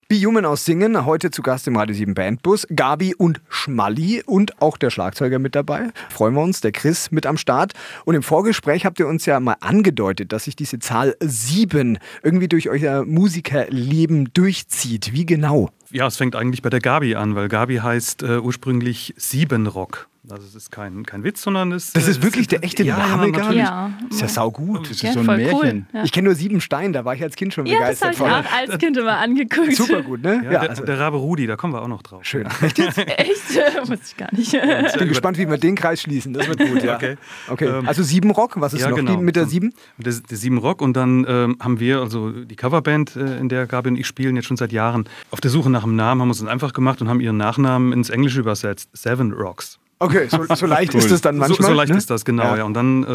Be 0.08 0.18
Human 0.24 0.46
aus 0.46 0.64
Singen, 0.64 1.04
heute 1.04 1.32
zu 1.32 1.42
Gast 1.42 1.68
im 1.68 1.78
Radio 1.78 1.96
7 1.96 2.14
Bandbus. 2.14 2.68
Gabi 2.70 3.16
und 3.16 3.42
Schmalli 3.50 4.22
und 4.24 4.62
auch 4.62 4.78
der 4.78 4.92
Schlagzeuger 4.92 5.40
mit 5.40 5.56
dabei. 5.56 5.90
Freuen 6.10 6.36
wir 6.36 6.42
uns, 6.44 6.62
der 6.62 6.74
Chris 6.74 7.10
mit 7.10 7.26
am 7.26 7.38
Start. 7.38 7.74
Und 8.06 8.14
im 8.14 8.22
Vorgespräch 8.22 8.86
habt 8.86 9.00
ihr 9.00 9.08
uns 9.08 9.26
ja 9.26 9.40
mal 9.40 9.56
angedeutet, 9.62 10.32
dass 10.32 10.44
sich 10.44 10.56
diese 10.56 10.78
Zahl 10.78 11.16
7 11.22 11.98
irgendwie 12.22 12.48
durch 12.48 12.70
euer 12.70 13.04
Musikerleben 13.04 14.32
durchzieht. 14.32 15.12
Wie 15.14 15.26
genau? 15.26 15.72
Ja, 15.90 16.06
es 16.06 16.18
fängt 16.18 16.36
eigentlich 16.36 16.62
bei 16.62 16.70
der 16.70 16.82
Gabi 16.82 17.16
an, 17.16 17.34
weil 17.34 17.48
Gabi 17.48 17.78
heißt 17.78 18.22
äh, 18.22 18.38
ursprünglich 18.38 19.16
Siebenrock. 19.18 20.08
Also 20.32 20.46
es 20.46 20.56
ist 20.56 20.72
kein, 20.72 21.06
kein 21.06 21.24
Witz, 21.24 21.42
sondern 21.42 21.72
es 21.72 21.94
Das 21.94 22.08
ist 22.08 22.22
wirklich 22.22 22.48
der 22.48 22.64
echte 22.64 22.84
ja, 22.84 22.98
Name 22.98 23.32
gar 23.32 23.50
nicht. 23.50 23.60
Ja. 23.60 23.92
Ist 24.10 24.22
ja 24.22 24.28
saugut. 24.28 24.82
Das 24.82 24.92
ist 24.92 25.02
ja, 25.02 25.14
so 25.14 25.20
ein 25.22 25.26
Märchen. 25.26 25.58
Cool. 25.58 25.86
Ja. 25.94 26.04
Ich 26.04 26.12
kenne 26.12 26.26
nur 26.26 26.36
sieben 26.36 26.62
Steine, 26.62 26.94
da 26.94 27.06
war 27.06 27.16
ich 27.16 27.24
als 27.24 27.36
Kind 27.36 27.54
schon 27.54 27.66
ja, 27.66 27.80
begeistert 27.80 28.12
das 28.12 28.20
habe 28.20 28.42
ich 28.42 28.48
auch 28.48 28.54
als 28.54 28.78
Kind 28.78 28.98
immer 28.98 29.18
angeguckt. 29.18 29.76
Super 29.76 30.02
gut, 30.04 30.24
ne? 30.24 30.42
Ja, 30.44 30.50
der, 30.50 30.70
also. 30.70 30.86
der, 30.86 31.00
Rabe 31.00 31.18
Rudi, 31.18 31.48
da 31.48 31.56
kommen 31.56 31.74
wir 31.74 31.82
auch 31.82 31.88
noch 31.88 32.02
drauf. 32.02 32.24
Schön. 32.24 32.48
Echt? 32.62 32.80
Echt? 32.98 33.88
Wusste 33.88 34.00
ich 34.06 34.18
gar 34.18 34.34
nicht. 34.34 34.54
ich 34.54 35.00
bin 35.00 35.08
gespannt, 35.08 35.38
wie 35.38 35.50
wir 35.50 35.58
den 35.58 35.76
Kreis 35.76 36.02
schließen. 36.02 36.34
Das 36.34 36.48
wird 36.48 36.60
gut, 36.60 36.84
ja. 36.84 36.96
Okay. 36.96 37.18
okay. 37.50 37.66
Ähm, 37.66 37.88
also 37.88 38.04
sieben 38.04 38.32
Rock, 38.32 38.60
was 38.60 38.74
ist 38.74 38.88
noch 38.88 38.96
genau. 38.96 39.18
mit 39.18 39.36
der 39.36 39.46
sieben? 39.46 39.74
Der, 39.98 40.14
der 40.14 40.38
sieben 40.38 40.58
Rock 40.58 40.82
und 40.82 40.94
dann 40.94 41.26
ähm, 41.28 41.58
haben 41.60 41.80
wir, 41.80 42.02
also 42.02 42.32
die 42.32 42.56
Coverband, 42.56 43.16
äh, 43.16 43.38
in 43.38 43.50
der 43.50 43.68
Gabi 43.68 43.90
und 43.90 43.96
ich 43.96 44.08
spielen 44.08 44.36
jetzt 44.36 44.46
schon 44.46 44.58
seit 44.58 44.72
Jahren, 44.72 45.08
auf 45.32 45.42
der 45.42 45.52
Suche 45.52 45.70
nach 45.70 45.84
einem 45.84 45.96
Namen, 45.96 46.22
haben 46.22 46.28
wir 46.28 46.34
es 46.34 46.46
einfach 46.46 46.74
gemacht 46.74 47.02
und 47.02 47.10
haben 47.10 47.20
ihren 47.20 47.38
Nachnamen 47.38 47.94
ins 47.94 48.10
Englische 48.10 48.40
übersetzt. 48.40 48.90
Seven 48.94 49.32
Rocks. 49.32 49.80
Okay, 50.02 50.30
so, 50.30 50.56
so 50.56 50.66
leicht 50.66 50.94
cool. 50.94 51.02
ist 51.02 51.12
es 51.12 51.20
dann 51.20 51.38
manchmal. 51.38 51.58
So, 51.58 51.68
so 51.68 51.74
leicht 51.74 51.92
ne? 51.92 51.98
ist 51.98 52.10
das, 52.10 52.24
genau. 52.24 52.44
Ja. 52.44 52.58
ja. 52.58 52.64
Und 52.64 52.74
dann 52.74 53.04
äh, 53.04 53.08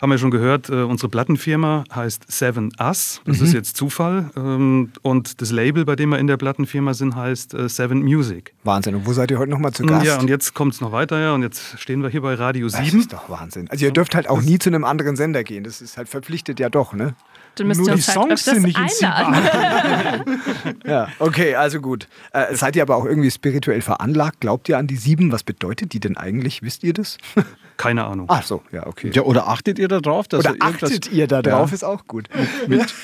haben 0.00 0.10
wir 0.10 0.18
schon 0.18 0.30
gehört, 0.30 0.68
äh, 0.68 0.82
unsere 0.82 1.08
Plattenfirma 1.08 1.82
heißt 1.92 2.30
Seven 2.30 2.70
Us. 2.80 3.20
Das 3.24 3.40
mhm. 3.40 3.46
ist 3.46 3.52
jetzt 3.52 3.76
Zufall. 3.76 4.30
Ähm, 4.36 4.92
und 5.02 5.40
das 5.40 5.50
Label, 5.50 5.84
bei 5.84 5.96
dem 5.96 6.10
wir 6.10 6.20
in 6.20 6.28
der 6.28 6.36
Plattenfirma 6.36 6.94
sind, 6.94 7.16
heißt 7.16 7.54
äh, 7.54 7.68
Seven 7.68 8.02
Music. 8.02 8.54
Wahnsinn. 8.62 8.94
Und 8.94 9.06
wo 9.06 9.12
seid 9.12 9.32
ihr 9.32 9.38
heute 9.40 9.50
nochmal 9.50 9.72
zu 9.72 9.84
Gast? 9.84 10.06
Ja, 10.06 10.20
und 10.20 10.30
jetzt 10.30 10.54
kommt 10.54 10.74
es 10.74 10.80
noch 10.80 10.92
weiter. 10.92 11.18
Ja. 11.18 11.34
Und 11.34 11.42
jetzt 11.42 11.80
stehen 11.80 12.00
wir 12.02 12.10
hier 12.10 12.22
bei 12.22 12.34
Radio 12.34 12.68
7. 12.68 12.84
Das 12.84 12.94
ist 12.94 13.12
doch 13.12 13.28
Wahnsinn. 13.28 13.68
Also 13.70 13.84
ihr 13.84 13.92
dürft 13.92 14.14
halt 14.14 14.28
auch 14.28 14.40
nie 14.40 14.60
zu 14.60 14.70
einem 14.70 14.84
anderen 14.84 15.16
Sender 15.16 15.42
gehen. 15.42 15.64
Das 15.64 15.80
ist 15.80 15.96
halt 15.96 16.08
verpflichtet 16.08 16.60
ja 16.60 16.68
doch, 16.68 16.92
ne? 16.92 17.16
Dann 17.56 17.68
müsst 17.68 17.80
Nur 17.80 17.88
ihr 17.88 17.94
uns 17.94 18.06
die 18.06 18.12
halt 18.12 18.38
Songs 18.38 18.44
sind 18.44 18.62
nicht 18.64 18.76
einladen. 18.76 20.38
ja, 20.84 21.08
okay, 21.18 21.54
also 21.54 21.80
gut. 21.80 22.08
Äh, 22.32 22.54
seid 22.56 22.74
ihr 22.74 22.82
aber 22.82 22.96
auch 22.96 23.04
irgendwie 23.04 23.30
spirituell 23.30 23.80
veranlagt? 23.80 24.40
Glaubt 24.40 24.68
ihr 24.68 24.78
an 24.78 24.86
die 24.86 24.96
sieben? 24.96 25.30
Was 25.30 25.44
bedeutet 25.44 25.92
die 25.92 26.00
denn 26.00 26.16
eigentlich? 26.16 26.62
Wisst 26.62 26.82
ihr 26.82 26.92
das? 26.92 27.18
Keine 27.76 28.04
Ahnung. 28.04 28.26
Ach 28.28 28.42
so, 28.44 28.62
ja, 28.70 28.86
okay. 28.86 29.10
Ja, 29.12 29.22
oder 29.22 29.48
achtet 29.48 29.78
ihr 29.78 29.88
da 29.88 30.00
drauf? 30.00 30.28
Dass 30.28 30.40
oder 30.40 30.54
achtet 30.60 31.10
ihr 31.10 31.26
da 31.26 31.42
drauf, 31.42 31.70
ja. 31.70 31.74
ist 31.74 31.84
auch 31.84 32.06
gut. 32.06 32.28
Mit 32.68 32.82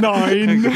Nein. 0.00 0.72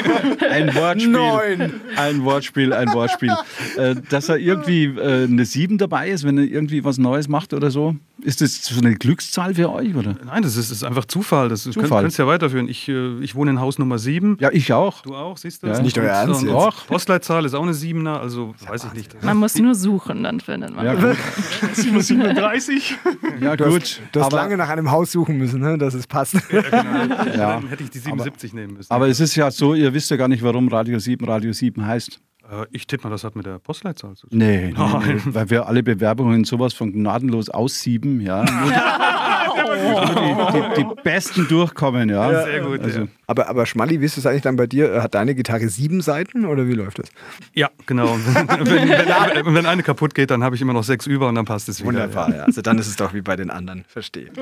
Ein 0.51 0.75
Wortspiel. 0.75 1.13
Nein. 1.13 1.81
Ein 1.97 2.25
Wortspiel, 2.25 2.73
ein 2.75 2.93
Wortspiel. 2.93 3.35
Äh, 3.77 3.97
dass 4.11 4.29
er 4.29 4.37
irgendwie 4.37 4.85
äh, 4.85 5.25
eine 5.25 5.45
7 5.45 5.79
dabei 5.79 6.11
ist, 6.11 6.25
wenn 6.25 6.37
er 6.37 6.45
irgendwie 6.45 6.85
was 6.85 6.99
Neues 6.99 7.29
macht 7.29 7.55
oder 7.55 7.71
so? 7.71 7.97
Ist 8.23 8.41
das 8.41 8.65
so 8.65 8.79
eine 8.79 8.95
Glückszahl 8.95 9.55
für 9.55 9.73
euch? 9.73 9.95
Oder? 9.95 10.15
Nein, 10.25 10.43
das 10.43 10.57
ist, 10.57 10.71
ist 10.71 10.85
einfach 10.85 11.05
Zufall. 11.05 11.49
Das 11.49 11.65
Zufall. 11.65 11.83
Könnt, 11.83 11.93
könntest 11.93 12.19
ja 12.19 12.27
weiterführen. 12.27 12.69
Ich, 12.69 12.89
äh, 12.89 13.19
ich 13.21 13.35
wohne 13.35 13.51
in 13.51 13.61
Haus 13.61 13.79
Nummer 13.79 13.99
7. 13.99 14.37
Ja, 14.41 14.51
ich 14.53 14.73
auch. 14.73 15.03
Du 15.03 15.15
auch, 15.15 15.37
siehst 15.37 15.63
du? 15.63 15.67
Ja. 15.67 15.73
Das 15.73 15.81
ist 15.81 15.85
nicht 15.85 15.99
euer 15.99 16.09
Ernst. 16.09 16.43
Jetzt. 16.43 16.87
Postleitzahl 16.87 17.45
ist 17.45 17.55
auch 17.55 17.63
eine 17.63 17.73
7er, 17.73 18.19
also 18.19 18.55
weiß 18.67 18.85
ich 18.85 18.93
nicht. 18.95 19.23
Man 19.23 19.37
muss 19.39 19.57
nur 19.57 19.75
suchen, 19.75 20.23
dann 20.23 20.41
findet 20.41 20.75
man. 20.75 20.85
Ja, 20.85 21.17
37. 21.75 22.97
Ja, 23.41 23.57
du 23.57 23.65
gut. 23.65 23.83
Hast, 23.83 24.01
du 24.13 24.21
hast 24.21 24.33
lange 24.33 24.57
nach 24.57 24.69
einem 24.69 24.91
Haus 24.91 25.13
suchen 25.13 25.39
müssen, 25.39 25.61
ne, 25.61 25.79
dass 25.79 25.95
es 25.95 26.07
passt. 26.07 26.35
Ja, 26.51 26.61
genau. 26.61 27.25
ja. 27.37 27.55
Dann 27.55 27.69
hätte 27.69 27.83
ich 27.83 27.91
die 27.91 27.99
77 27.99 28.51
aber, 28.53 28.61
nehmen 28.61 28.75
müssen. 28.75 28.91
Aber 28.93 29.09
es 29.09 29.21
ist 29.21 29.35
ja 29.35 29.51
so, 29.51 29.75
ihr 29.75 29.93
wisst 29.93 30.11
ja 30.11 30.17
gar 30.17 30.29
nicht, 30.29 30.43
warum 30.43 30.69
Radio 30.69 30.99
7 30.99 31.25
Radio 31.27 31.53
7 31.53 31.85
heißt. 31.85 32.21
Äh, 32.53 32.67
ich 32.71 32.87
tippe 32.87 33.05
mal, 33.05 33.11
das 33.11 33.25
hat 33.25 33.35
mit 33.35 33.47
der 33.47 33.59
Postleitzahl 33.59 34.15
zu 34.15 34.27
tun. 34.27 34.39
Nee, 34.39 34.73
nee, 34.77 34.99
nee, 35.07 35.21
weil 35.27 35.51
wir 35.51 35.67
alle 35.67 35.83
Bewerbungen 35.83 36.45
sowas 36.45 36.75
von 36.75 36.93
gnadenlos 36.93 37.49
aussieben. 37.49 38.21
Ja. 38.21 38.45
die, 39.55 40.83
die, 40.83 40.85
die 40.85 41.03
Besten 41.03 41.49
durchkommen, 41.49 42.09
ja. 42.09 42.45
Sehr 42.45 42.61
gut. 42.61 42.83
Also, 42.83 43.01
ja. 43.01 43.07
Aber, 43.27 43.49
aber 43.49 43.67
Schmalli, 43.67 44.01
wie 44.01 44.05
ist 44.05 44.19
es 44.19 44.27
eigentlich 44.27 44.43
dann 44.43 44.57
bei 44.57 44.67
dir? 44.67 45.03
Hat 45.03 45.15
deine 45.15 45.35
Gitarre 45.35 45.69
sieben 45.69 46.01
Seiten 46.03 46.45
oder 46.45 46.67
wie 46.67 46.75
läuft 46.75 46.99
das? 46.99 47.09
Ja, 47.55 47.71
genau. 47.87 48.17
wenn, 48.59 48.89
wenn, 48.89 49.55
wenn, 49.55 49.67
eine 49.67 49.83
kaputt 49.83 50.15
geht, 50.15 50.31
dann 50.31 50.45
habe 50.45 50.55
ich 50.55 50.63
immer 50.63 50.73
noch 50.73 50.85
sechs 50.85 51.07
über 51.07 51.29
und 51.29 51.37
dann 51.37 51.45
passt 51.45 51.69
es 51.69 51.81
wieder. 51.81 51.89
Wunderbar, 51.89 52.35
ja. 52.35 52.43
Also 52.45 52.63
dann 52.63 52.79
ist 52.79 52.89
es 52.89 52.97
doch 52.97 53.15
wie 53.15 53.23
bei 53.23 53.37
den 53.37 53.51
anderen. 53.51 53.85
Verstehe. 53.89 54.31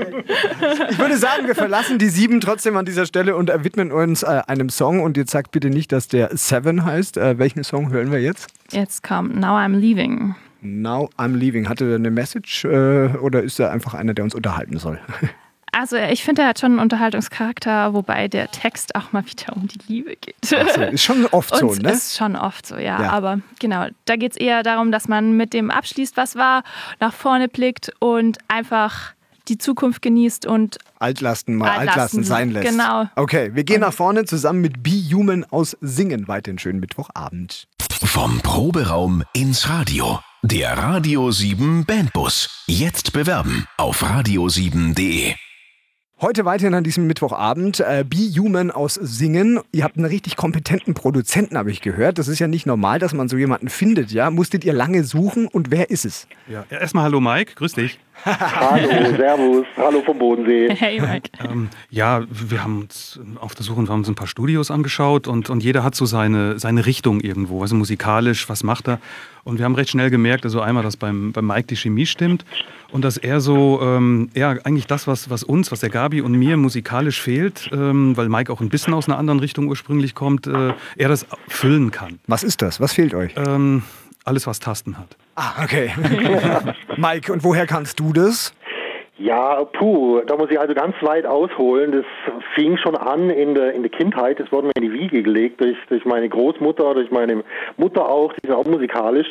Ich 0.91 0.99
würde 0.99 1.17
sagen, 1.17 1.47
wir 1.47 1.55
verlassen 1.55 1.99
die 1.99 2.09
sieben 2.09 2.41
trotzdem 2.41 2.77
an 2.77 2.85
dieser 2.85 3.07
Stelle 3.07 3.37
und 3.37 3.51
widmen 3.65 3.93
uns 3.93 4.23
äh, 4.23 4.43
einem 4.47 4.69
Song. 4.69 5.01
Und 5.01 5.17
jetzt 5.17 5.31
sagt 5.31 5.53
bitte 5.53 5.71
nicht, 5.71 5.93
dass 5.93 6.09
der 6.09 6.37
Seven 6.37 6.85
heißt. 6.85 7.17
Äh, 7.17 7.39
welchen 7.39 7.65
Song 7.65 7.91
hören 7.91 8.11
wir 8.13 8.21
jetzt? 8.21 8.49
Jetzt 8.71 9.03
kommt 9.03 9.39
Now 9.39 9.57
I'm 9.57 9.77
Leaving. 9.77 10.35
Now 10.63 11.11
I'm 11.17 11.37
Leaving. 11.37 11.69
Hatte 11.69 11.87
der 11.87 11.97
eine 11.97 12.11
Message 12.11 12.65
äh, 12.65 13.17
oder 13.19 13.43
ist 13.43 13.59
er 13.61 13.71
einfach 13.71 13.95
einer, 13.95 14.15
der 14.15 14.25
uns 14.25 14.35
unterhalten 14.35 14.79
soll? 14.79 14.99
Also 15.73 15.97
ich 15.97 16.25
finde, 16.25 16.43
er 16.43 16.49
hat 16.49 16.59
schon 16.59 16.73
einen 16.73 16.81
Unterhaltungscharakter, 16.81 17.95
wobei 17.95 18.29
der 18.29 18.51
Text 18.51 18.97
auch 18.97 19.13
mal 19.13 19.25
wieder 19.25 19.57
um 19.57 19.69
die 19.69 19.79
Liebe 19.87 20.17
geht. 20.17 20.35
So, 20.45 20.57
ist 20.57 21.05
schon 21.05 21.27
oft 21.27 21.55
so, 21.57 21.75
ne? 21.75 21.93
ist 21.93 22.17
schon 22.17 22.35
oft 22.35 22.67
so, 22.67 22.77
ja. 22.77 23.01
Ja. 23.01 23.11
Aber 23.11 23.41
genau, 23.61 23.87
da 24.05 24.17
geht 24.17 24.33
es 24.33 24.37
eher 24.37 24.63
darum, 24.63 24.91
dass 24.91 25.07
man 25.07 25.37
mit 25.37 25.53
dem 25.53 25.71
abschließt, 25.71 26.17
was 26.17 26.35
war, 26.35 26.65
nach 26.99 27.15
vorne 27.15 27.49
blickt 27.49 27.93
und 28.01 28.39
einfach 28.49 29.15
die 29.49 29.59
Zukunft 29.59 30.03
genießt 30.03 30.47
und 30.47 30.79
Altlasten 30.99 31.57
mal 31.57 31.71
Altlasten, 31.71 31.89
Altlasten, 31.89 32.25
sein 32.25 32.51
lässt. 32.51 32.69
genau. 32.69 33.09
Okay, 33.17 33.51
wir 33.55 33.65
gehen 33.65 33.81
nach 33.81 33.93
vorne 33.93 34.25
zusammen 34.25 34.61
mit 34.61 34.83
Be 34.83 34.91
Human 34.91 35.45
aus 35.51 35.77
Singen. 35.81 36.29
Weiter 36.29 36.51
einen 36.51 36.59
schönen 36.59 36.81
Mittwochabend. 36.81 37.67
Vom 38.03 38.41
Proberaum 38.41 39.23
ins 39.35 39.69
Radio. 39.69 40.21
Der 40.43 40.77
Radio 40.77 41.31
7 41.31 41.85
Bandbus. 41.85 42.65
Jetzt 42.67 43.13
bewerben 43.13 43.67
auf 43.77 44.03
radio7.de. 44.03 45.35
Heute 46.23 46.45
weiterhin 46.45 46.75
an 46.75 46.85
diesem 46.85 47.07
Mittwochabend. 47.07 47.81
Äh, 47.81 48.05
Be 48.07 48.19
Human 48.39 48.71
aus 48.71 48.97
Singen. 48.97 49.59
Ihr 49.73 49.85
habt 49.85 49.97
einen 49.97 50.05
richtig 50.05 50.37
kompetenten 50.37 50.93
Produzenten, 50.93 51.57
habe 51.57 51.71
ich 51.71 51.81
gehört. 51.81 52.19
Das 52.19 52.29
ist 52.29 52.39
ja 52.39 52.47
nicht 52.47 52.67
normal, 52.67 52.99
dass 52.99 53.15
man 53.15 53.27
so 53.31 53.39
jemanden 53.39 53.71
findet, 53.71 54.11
ja? 54.11 54.31
Musstet 54.31 54.63
ihr 54.67 54.75
lange 54.75 55.05
suchen 55.05 55.49
und 55.49 55.71
wer 55.71 55.89
ist 55.89 56.05
es? 56.05 56.29
Ja. 56.47 56.67
Ja, 56.71 56.77
Erstmal 56.77 57.05
hallo 57.05 57.21
Mike, 57.21 57.55
grüß 57.55 57.73
dich. 57.73 57.99
Hallo, 58.23 59.17
Servus, 59.17 59.65
hallo 59.79 60.03
vom 60.03 60.19
Bodensee. 60.19 60.69
hey 60.79 61.01
Mike. 61.01 61.31
Ähm, 61.43 61.71
ja, 61.89 62.23
wir 62.29 62.63
haben 62.63 62.83
uns 62.83 63.19
auf 63.37 63.55
der 63.55 63.65
Suche, 63.65 63.81
wir 63.81 63.89
haben 63.89 64.01
uns 64.01 64.11
ein 64.11 64.15
paar 64.15 64.27
Studios 64.27 64.71
angeschaut 64.71 65.27
und, 65.27 65.49
und 65.49 65.63
jeder 65.63 65.83
hat 65.83 65.95
so 65.95 66.05
seine, 66.05 66.59
seine 66.59 66.85
Richtung 66.85 67.21
irgendwo, 67.21 67.63
also 67.63 67.75
musikalisch, 67.77 68.47
was 68.51 68.63
macht 68.63 68.89
er? 68.89 68.99
Und 69.43 69.57
wir 69.57 69.65
haben 69.65 69.75
recht 69.75 69.89
schnell 69.89 70.11
gemerkt, 70.11 70.45
also 70.45 70.61
einmal, 70.61 70.83
dass 70.83 70.99
beim, 70.99 71.33
beim 71.33 71.47
Mike 71.47 71.69
die 71.69 71.77
Chemie 71.77 72.05
stimmt 72.05 72.45
und 72.93 73.03
dass 73.03 73.17
er 73.17 73.41
so, 73.41 73.81
ähm, 73.83 74.31
ja, 74.35 74.51
eigentlich 74.51 74.87
das, 74.87 75.07
was, 75.07 75.31
was 75.31 75.43
uns, 75.43 75.73
was 75.73 75.81
der 75.81 75.91
Gabi 75.91 76.21
und 76.21 76.33
mir 76.33 76.57
musikalisch 76.57 77.21
fehlt, 77.21 77.71
ähm, 77.73 78.17
weil 78.17 78.29
Mike 78.29 78.53
auch 78.53 78.61
ein 78.61 78.69
bisschen 78.69 78.95
aus 78.95 79.09
einer 79.09 79.19
anderen 79.19 79.41
Richtung 79.41 79.69
ursprünglich 79.69 80.15
kommt, 80.15 80.47
äh, 80.47 80.75
er 80.97 81.09
das 81.09 81.27
füllen 81.49 81.91
kann. 81.91 82.19
Was 82.27 82.43
ist 82.43 82.63
das? 82.63 82.81
Was 82.81 82.93
fehlt 82.93 83.15
euch? 83.15 83.33
Ähm, 83.37 83.83
alles, 84.25 84.47
was 84.47 84.61
Tasten 84.61 84.99
hat. 84.99 85.17
Ah, 85.35 85.65
okay. 85.65 85.93
Mike, 86.97 87.33
und 87.33 87.43
woher 87.43 87.67
kannst 87.67 87.99
du 87.99 88.13
das? 88.13 88.53
Ja, 89.23 89.65
puh, 89.65 90.21
da 90.27 90.35
muss 90.37 90.51
ich 90.51 90.59
also 90.59 90.73
ganz 90.73 90.95
weit 91.03 91.27
ausholen. 91.27 91.93
Das 91.93 92.05
fing 92.55 92.79
schon 92.79 92.97
an 92.97 93.29
in 93.29 93.55
der, 93.55 93.75
in 93.75 93.83
der 93.83 93.91
Kindheit. 93.91 94.41
Das 94.41 94.51
wurde 94.51 94.69
mir 94.69 94.73
in 94.77 94.83
die 94.83 94.93
Wiege 94.93 95.23
gelegt 95.23 95.61
durch, 95.61 95.77
durch 95.91 96.07
meine 96.07 96.27
Großmutter, 96.29 96.95
durch 96.95 97.11
meine 97.11 97.45
Mutter 97.77 98.09
auch, 98.09 98.33
die 98.33 98.47
ist 98.49 98.55
auch 98.55 98.65
musikalisch. 98.65 99.27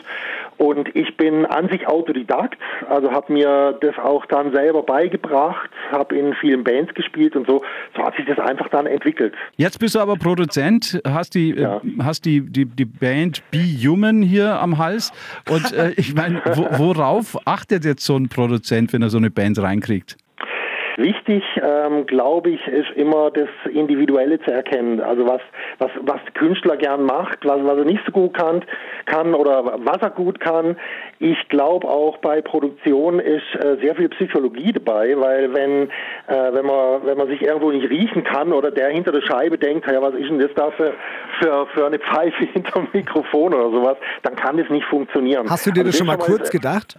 Und 0.57 0.95
ich 0.95 1.17
bin 1.17 1.45
an 1.47 1.69
sich 1.69 1.87
Autodidakt, 1.87 2.59
also 2.87 3.11
habe 3.11 3.33
mir 3.33 3.77
das 3.81 3.97
auch 3.97 4.25
dann 4.27 4.51
selber 4.53 4.83
beigebracht, 4.83 5.69
habe 5.91 6.15
in 6.17 6.33
vielen 6.35 6.63
Bands 6.63 6.93
gespielt 6.93 7.35
und 7.35 7.47
so. 7.47 7.63
So 7.97 8.03
hat 8.03 8.15
sich 8.15 8.25
das 8.27 8.37
einfach 8.37 8.67
dann 8.69 8.85
entwickelt. 8.85 9.33
Jetzt 9.57 9.79
bist 9.79 9.95
du 9.95 9.99
aber 9.99 10.17
Produzent, 10.17 11.01
hast 11.07 11.33
die, 11.33 11.51
Ja. 11.55 11.77
äh, 11.77 11.79
hast 12.03 12.25
die, 12.25 12.41
die, 12.41 12.65
die 12.65 12.85
Band 12.85 13.41
Be 13.49 13.57
Human 13.57 14.21
hier 14.21 14.59
am 14.61 14.77
Hals. 14.77 15.11
Und 15.49 15.71
äh, 15.73 15.93
ich 15.95 16.13
meine, 16.13 16.41
wo, 16.53 16.67
worauf 16.77 17.37
achtet 17.45 17.85
jetzt 17.85 18.05
so 18.05 18.15
ein 18.17 18.29
Produzent, 18.29 18.93
wenn 18.93 19.01
er 19.01 19.09
so 19.09 19.17
eine 19.17 19.31
Band 19.31 19.57
kriegt. 19.79 20.17
Wichtig, 20.99 21.43
ähm, 21.63 22.05
glaube 22.07 22.49
ich, 22.49 22.67
ist 22.67 22.91
immer 22.91 23.31
das 23.31 23.47
Individuelle 23.71 24.37
zu 24.41 24.51
erkennen. 24.51 24.99
Also 24.99 25.25
was, 25.25 25.39
was, 25.77 25.89
was 26.01 26.19
der 26.25 26.33
Künstler 26.33 26.75
gern 26.75 27.03
macht, 27.03 27.39
was, 27.45 27.63
was 27.63 27.77
er 27.77 27.85
nicht 27.85 28.03
so 28.05 28.11
gut 28.11 28.33
kann, 28.33 28.65
kann 29.05 29.33
oder 29.33 29.79
was 29.85 30.01
er 30.01 30.09
gut 30.09 30.41
kann. 30.41 30.75
Ich 31.19 31.37
glaube 31.47 31.87
auch 31.87 32.17
bei 32.17 32.41
Produktion 32.41 33.19
ist 33.19 33.45
äh, 33.55 33.77
sehr 33.81 33.95
viel 33.95 34.09
Psychologie 34.09 34.73
dabei, 34.73 35.17
weil 35.17 35.53
wenn, 35.53 35.89
äh, 36.27 36.53
wenn 36.53 36.65
man, 36.65 37.05
wenn 37.05 37.17
man 37.17 37.29
sich 37.29 37.41
irgendwo 37.41 37.71
nicht 37.71 37.89
riechen 37.89 38.25
kann 38.25 38.51
oder 38.51 38.69
der 38.69 38.89
hinter 38.89 39.13
der 39.13 39.21
Scheibe 39.21 39.57
denkt, 39.57 39.89
ja, 39.89 40.01
was 40.01 40.15
ist 40.15 40.29
denn 40.29 40.39
das 40.39 40.51
da 40.55 40.69
für, 40.71 40.93
für, 41.39 41.65
für 41.73 41.85
eine 41.85 41.99
Pfeife 41.99 42.43
hinterm 42.53 42.89
Mikrofon 42.91 43.53
oder 43.53 43.71
sowas, 43.71 43.97
dann 44.23 44.35
kann 44.35 44.57
das 44.57 44.69
nicht 44.69 44.85
funktionieren. 44.87 45.49
Hast 45.49 45.65
du 45.65 45.71
dir 45.71 45.79
Also 45.79 45.91
das 45.91 45.97
schon 45.97 46.07
mal 46.07 46.17
kurz 46.17 46.49
gedacht? 46.49 46.97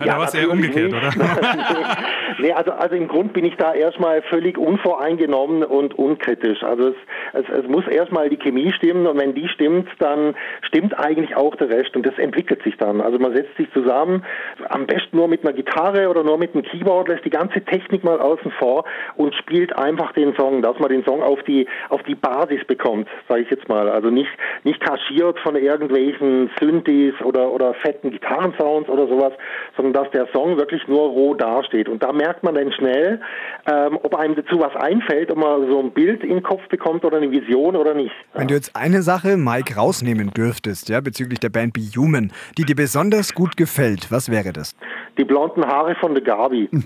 Ja, 0.00 0.06
da 0.06 0.18
war 0.18 0.24
es 0.24 0.34
eher 0.34 0.50
umgekehrt, 0.50 0.90
nicht. 0.90 1.16
oder? 1.16 1.26
nee, 2.38 2.52
also, 2.52 2.72
also 2.72 2.96
im 2.96 3.06
Grund 3.06 3.35
bin 3.36 3.44
ich 3.44 3.56
da 3.56 3.74
erstmal 3.74 4.22
völlig 4.22 4.56
unvoreingenommen 4.56 5.62
und 5.62 5.92
unkritisch. 5.98 6.62
Also 6.62 6.88
es, 6.88 6.94
es, 7.34 7.44
es 7.50 7.68
muss 7.68 7.86
erstmal 7.86 8.30
die 8.30 8.38
Chemie 8.38 8.72
stimmen 8.72 9.06
und 9.06 9.20
wenn 9.20 9.34
die 9.34 9.46
stimmt, 9.48 9.90
dann 9.98 10.34
stimmt 10.62 10.98
eigentlich 10.98 11.36
auch 11.36 11.54
der 11.56 11.68
Rest 11.68 11.94
und 11.96 12.06
das 12.06 12.16
entwickelt 12.16 12.62
sich 12.62 12.78
dann. 12.78 13.02
Also 13.02 13.18
man 13.18 13.34
setzt 13.36 13.54
sich 13.58 13.70
zusammen, 13.72 14.24
am 14.70 14.86
besten 14.86 15.18
nur 15.18 15.28
mit 15.28 15.44
einer 15.44 15.52
Gitarre 15.52 16.08
oder 16.08 16.24
nur 16.24 16.38
mit 16.38 16.54
einem 16.54 16.62
Keyboard, 16.62 17.08
lässt 17.08 17.26
die 17.26 17.30
ganze 17.30 17.60
Technik 17.60 18.04
mal 18.04 18.18
außen 18.18 18.50
vor 18.52 18.86
und 19.16 19.34
spielt 19.34 19.76
einfach 19.76 20.12
den 20.12 20.34
Song, 20.36 20.62
dass 20.62 20.78
man 20.78 20.88
den 20.88 21.04
Song 21.04 21.22
auf 21.22 21.42
die, 21.42 21.68
auf 21.90 22.02
die 22.04 22.14
Basis 22.14 22.64
bekommt, 22.64 23.06
sage 23.28 23.42
ich 23.42 23.50
jetzt 23.50 23.68
mal. 23.68 23.90
Also 23.90 24.08
nicht, 24.08 24.30
nicht 24.64 24.80
kaschiert 24.80 25.38
von 25.40 25.56
irgendwelchen 25.56 26.48
Synthes 26.58 27.20
oder, 27.22 27.52
oder 27.52 27.74
fetten 27.74 28.12
Gitarrensounds 28.12 28.88
oder 28.88 29.06
sowas, 29.06 29.34
sondern 29.76 29.92
dass 29.92 30.10
der 30.12 30.26
Song 30.32 30.56
wirklich 30.56 30.88
nur 30.88 31.10
roh 31.10 31.34
dasteht. 31.34 31.90
Und 31.90 32.02
da 32.02 32.14
merkt 32.14 32.42
man 32.42 32.54
dann 32.54 32.72
schnell, 32.72 33.20
ähm, 33.66 33.98
ob 34.02 34.14
einem 34.14 34.36
dazu 34.36 34.60
was 34.60 34.74
einfällt, 34.76 35.30
ob 35.30 35.38
man 35.38 35.68
so 35.68 35.80
ein 35.80 35.90
Bild 35.90 36.22
im 36.22 36.42
Kopf 36.42 36.66
bekommt 36.68 37.04
oder 37.04 37.16
eine 37.16 37.30
Vision 37.30 37.76
oder 37.76 37.94
nicht. 37.94 38.12
Wenn 38.34 38.48
du 38.48 38.54
jetzt 38.54 38.76
eine 38.76 39.02
Sache, 39.02 39.36
Mike, 39.36 39.74
rausnehmen 39.74 40.30
dürftest, 40.30 40.88
ja, 40.88 41.00
bezüglich 41.00 41.40
der 41.40 41.48
Band 41.48 41.72
Be 41.72 41.80
Human, 41.96 42.32
die 42.56 42.64
dir 42.64 42.76
besonders 42.76 43.34
gut 43.34 43.56
gefällt, 43.56 44.10
was 44.10 44.30
wäre 44.30 44.52
das? 44.52 44.76
Die 45.18 45.24
blonden 45.24 45.66
Haare 45.66 45.94
von 45.96 46.14
der 46.14 46.22
Gabi. 46.22 46.68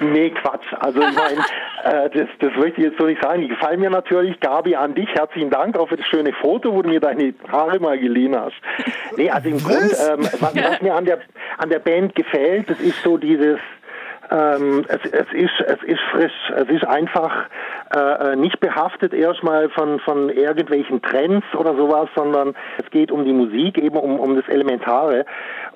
nee, 0.00 0.30
Quatsch. 0.30 0.72
Also 0.80 1.00
ich 1.00 1.14
meine, 1.14 1.40
äh, 1.84 2.10
das, 2.10 2.28
das 2.38 2.52
möchte 2.56 2.80
ich 2.80 2.88
jetzt 2.88 2.98
so 2.98 3.06
nicht 3.06 3.22
sagen. 3.22 3.42
Die 3.42 3.48
gefallen 3.48 3.80
mir 3.80 3.90
natürlich. 3.90 4.38
Gabi, 4.40 4.76
an 4.76 4.94
dich 4.94 5.08
herzlichen 5.14 5.50
Dank 5.50 5.76
auch 5.78 5.88
für 5.88 5.96
das 5.96 6.06
schöne 6.06 6.32
Foto, 6.32 6.72
wo 6.72 6.82
du 6.82 6.88
mir 6.88 7.00
deine 7.00 7.34
Haare 7.50 7.80
mal 7.80 7.98
geliehen 7.98 8.36
hast. 8.36 8.54
Nee, 9.16 9.30
also 9.30 9.48
im 9.48 9.58
Grund, 9.58 9.92
ähm, 10.08 10.20
was, 10.40 10.54
was 10.54 10.80
mir 10.80 10.94
an 10.94 11.04
der, 11.04 11.18
an 11.58 11.68
der 11.68 11.80
Band 11.80 12.14
gefällt, 12.14 12.70
das 12.70 12.80
ist 12.80 13.02
so 13.02 13.18
dieses, 13.18 13.58
ähm, 14.30 14.84
es, 14.88 15.00
es, 15.10 15.32
ist, 15.32 15.60
es 15.66 15.82
ist 15.84 16.00
frisch. 16.10 16.32
Es 16.54 16.68
ist 16.68 16.86
einfach 16.86 17.46
äh, 17.94 18.32
äh, 18.32 18.36
nicht 18.36 18.60
behaftet 18.60 19.12
erstmal 19.12 19.68
von, 19.70 20.00
von 20.00 20.28
irgendwelchen 20.28 21.02
Trends 21.02 21.46
oder 21.54 21.76
sowas, 21.76 22.08
sondern 22.14 22.54
es 22.78 22.90
geht 22.90 23.10
um 23.10 23.24
die 23.24 23.32
Musik, 23.32 23.78
eben 23.78 23.96
um, 23.96 24.18
um 24.18 24.36
das 24.36 24.48
Elementare 24.48 25.24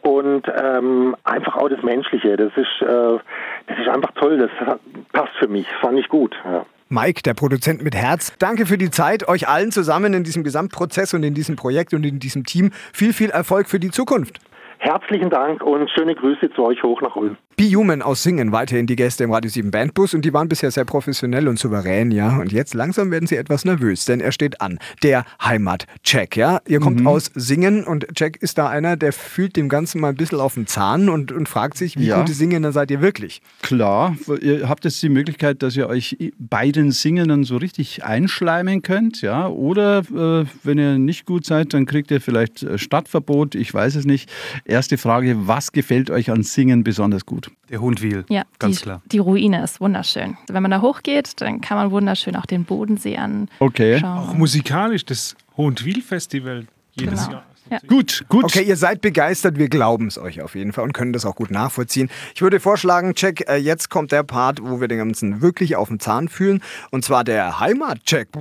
und 0.02 0.42
ähm, 0.62 1.16
einfach 1.24 1.56
auch 1.56 1.68
das 1.68 1.82
Menschliche. 1.82 2.36
Das 2.36 2.52
ist, 2.56 2.82
äh, 2.82 3.18
das 3.66 3.78
ist 3.78 3.88
einfach 3.88 4.12
toll. 4.12 4.38
Das 4.38 4.78
passt 5.12 5.32
für 5.38 5.48
mich. 5.48 5.66
Fand 5.80 5.98
ich 5.98 6.08
gut. 6.08 6.34
Ja. 6.44 6.64
Mike, 6.92 7.22
der 7.22 7.34
Produzent 7.34 7.84
mit 7.84 7.94
Herz, 7.94 8.36
danke 8.40 8.66
für 8.66 8.76
die 8.76 8.90
Zeit, 8.90 9.28
euch 9.28 9.46
allen 9.48 9.70
zusammen 9.70 10.12
in 10.12 10.24
diesem 10.24 10.42
Gesamtprozess 10.42 11.14
und 11.14 11.22
in 11.22 11.34
diesem 11.34 11.54
Projekt 11.54 11.94
und 11.94 12.04
in 12.04 12.18
diesem 12.18 12.44
Team. 12.44 12.72
Viel, 12.92 13.12
viel 13.12 13.30
Erfolg 13.30 13.68
für 13.68 13.78
die 13.78 13.92
Zukunft. 13.92 14.40
Herzlichen 14.78 15.30
Dank 15.30 15.62
und 15.62 15.88
schöne 15.90 16.16
Grüße 16.16 16.50
zu 16.52 16.64
euch 16.64 16.82
hoch 16.82 17.00
nach 17.00 17.14
Ulm. 17.14 17.36
Be 17.61 17.77
Human 17.77 18.01
aus 18.01 18.23
Singen, 18.23 18.53
weiterhin 18.53 18.87
die 18.87 18.96
Gäste 18.96 19.23
im 19.23 19.33
Radio 19.33 19.51
7 19.51 19.70
Bandbus 19.70 20.14
und 20.14 20.25
die 20.25 20.33
waren 20.33 20.49
bisher 20.49 20.70
sehr 20.70 20.87
professionell 20.87 21.46
und 21.46 21.59
souverän, 21.59 22.11
ja. 22.11 22.38
Und 22.38 22.53
jetzt 22.53 22.73
langsam 22.73 23.11
werden 23.11 23.27
sie 23.27 23.37
etwas 23.37 23.66
nervös, 23.66 24.07
denn 24.07 24.20
er 24.23 24.33
steht 24.33 24.62
an. 24.62 24.79
Der 25.03 25.27
Heimat-Check, 25.44 26.38
ja. 26.38 26.62
Ihr 26.66 26.81
kommt 26.81 27.07
aus 27.07 27.31
Singen 27.35 27.85
und 27.85 28.07
Jack 28.16 28.38
ist 28.38 28.57
da 28.57 28.70
einer, 28.70 28.96
der 28.96 29.12
fühlt 29.12 29.57
dem 29.57 29.68
Ganzen 29.68 30.01
mal 30.01 30.09
ein 30.09 30.14
bisschen 30.14 30.40
auf 30.40 30.55
den 30.55 30.66
Zahn 30.68 31.11
und, 31.11 31.33
und 31.33 31.51
fragt 31.51 31.77
sich, 31.77 31.99
wie 31.99 32.07
Ja. 32.07 32.20
gute 32.20 32.33
Singender 32.33 32.73
seid 32.73 32.90
ihr 32.90 33.03
wirklich? 33.03 33.42
Klar, 33.61 34.16
ihr 34.40 34.66
habt 34.66 34.87
jetzt 34.87 35.03
die 35.03 35.11
Möglichkeit, 35.11 35.62
dass 35.62 35.77
ihr 35.77 35.87
euch 35.87 36.16
bei 36.38 36.70
den 36.70 36.92
Singenden 36.92 37.44
so 37.44 37.59
richtig 37.59 38.03
einschleimen 38.05 38.81
könnt, 38.81 39.20
ja. 39.20 39.46
Oder 39.49 39.99
äh, 39.99 40.46
wenn 40.62 40.79
ihr 40.79 40.96
nicht 40.96 41.27
gut 41.27 41.44
seid, 41.44 41.75
dann 41.75 41.85
kriegt 41.85 42.11
ihr 42.11 42.23
vielleicht 42.23 42.62
äh, 42.62 42.79
Stadtverbot, 42.79 43.55
ich 43.55 43.75
weiß 43.75 43.96
es 43.96 44.07
nicht. 44.07 44.31
Erste 44.64 44.96
Frage, 44.96 45.46
was 45.46 45.73
gefällt 45.73 46.11
euch 46.11 46.31
an 46.31 46.42
Singen 46.42 46.85
besonders 46.85 47.27
gut? 47.27 47.49
Der 47.68 47.80
Hundwil, 47.80 48.24
Ja, 48.28 48.42
ganz 48.58 48.78
die, 48.78 48.82
klar. 48.82 49.02
die 49.06 49.18
Ruine 49.18 49.62
ist 49.62 49.80
wunderschön. 49.80 50.36
Wenn 50.48 50.62
man 50.62 50.70
da 50.72 50.80
hochgeht, 50.80 51.40
dann 51.40 51.60
kann 51.60 51.76
man 51.76 51.90
wunderschön 51.92 52.34
auch 52.36 52.46
den 52.46 52.64
Bodensee 52.64 53.16
anschauen. 53.16 53.48
Okay. 53.60 54.02
Auch 54.04 54.34
musikalisch 54.34 55.04
das 55.04 55.36
Hohenwil-Festival 55.56 56.66
jedes 56.92 57.20
Genau. 57.26 57.32
Jahr. 57.32 57.44
Ja. 57.70 57.78
Gut, 57.87 58.24
gut. 58.28 58.44
Okay, 58.44 58.62
ihr 58.62 58.76
seid 58.76 59.00
begeistert, 59.00 59.56
wir 59.56 59.68
glauben 59.68 60.09
es 60.09 60.18
euch 60.18 60.42
auf 60.42 60.56
jeden 60.56 60.72
Fall 60.72 60.85
und 60.85 60.92
können 60.92 61.12
das 61.12 61.24
auch 61.24 61.37
gut 61.37 61.50
nachvollziehen. 61.52 62.11
Ich 62.35 62.42
würde 62.42 62.59
vorschlagen, 62.59 63.14
Check, 63.14 63.48
äh, 63.48 63.56
jetzt 63.56 63.90
kommt 63.90 64.11
der 64.11 64.24
Part, 64.24 64.61
wo 64.61 64.80
wir 64.80 64.88
den 64.88 64.98
ganzen 64.98 65.40
wirklich 65.40 65.76
auf 65.76 65.88
dem 65.88 66.00
Zahn 66.00 66.28
fühlen 66.28 66.62
und 66.90 67.04
zwar 67.04 67.22
der 67.22 67.61
Heimatcheck. 67.61 68.28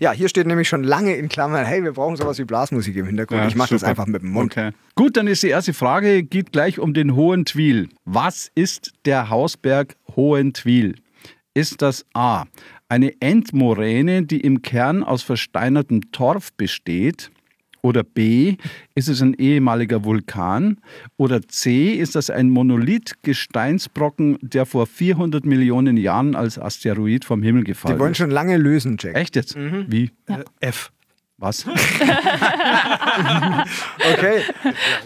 Ja, 0.00 0.12
hier 0.12 0.28
steht 0.28 0.46
nämlich 0.46 0.68
schon 0.68 0.84
lange 0.84 1.14
in 1.16 1.28
Klammern, 1.28 1.64
hey, 1.64 1.82
wir 1.82 1.92
brauchen 1.92 2.16
sowas 2.16 2.38
wie 2.38 2.44
Blasmusik 2.44 2.96
im 2.96 3.06
Hintergrund. 3.06 3.40
Ja, 3.40 3.48
ich 3.48 3.56
mache 3.56 3.74
das 3.74 3.84
einfach 3.84 4.06
mit 4.06 4.22
dem 4.22 4.30
Mund. 4.30 4.52
Okay. 4.52 4.70
Gut, 4.94 5.16
dann 5.16 5.26
ist 5.26 5.42
die 5.42 5.48
erste 5.48 5.72
Frage, 5.72 6.22
geht 6.22 6.52
gleich 6.52 6.78
um 6.78 6.94
den 6.94 7.14
Hohen 7.14 7.44
Twil. 7.44 7.88
Was 8.04 8.50
ist 8.54 8.92
der 9.04 9.30
Hausberg 9.30 9.96
Hohen 10.14 10.52
Twil? 10.52 10.96
Ist 11.54 11.82
das 11.82 12.04
A, 12.14 12.44
eine 12.88 13.12
Endmoräne, 13.20 14.22
die 14.24 14.40
im 14.40 14.62
Kern 14.62 15.02
aus 15.02 15.22
versteinertem 15.22 16.12
Torf 16.12 16.52
besteht? 16.54 17.30
Oder 17.82 18.02
B, 18.02 18.56
ist 18.94 19.08
es 19.10 19.20
ein 19.20 19.34
ehemaliger 19.34 20.04
Vulkan? 20.04 20.78
Oder 21.18 21.42
C, 21.42 21.92
ist 21.92 22.14
das 22.14 22.30
ein 22.30 22.48
Monolith-Gesteinsbrocken, 22.48 24.38
der 24.40 24.64
vor 24.64 24.86
400 24.86 25.44
Millionen 25.44 25.98
Jahren 25.98 26.34
als 26.34 26.58
Asteroid 26.58 27.26
vom 27.26 27.42
Himmel 27.42 27.62
gefallen 27.64 27.96
Die 27.96 28.00
wollen 28.00 28.12
ist? 28.12 28.18
schon 28.18 28.30
lange 28.30 28.56
lösen, 28.56 28.96
Jack. 28.98 29.14
Echt 29.16 29.36
jetzt? 29.36 29.54
Mhm. 29.56 29.84
Wie? 29.88 30.10
Äh, 30.28 30.44
F. 30.60 30.92
Was? 31.36 31.66
Okay. 34.14 34.42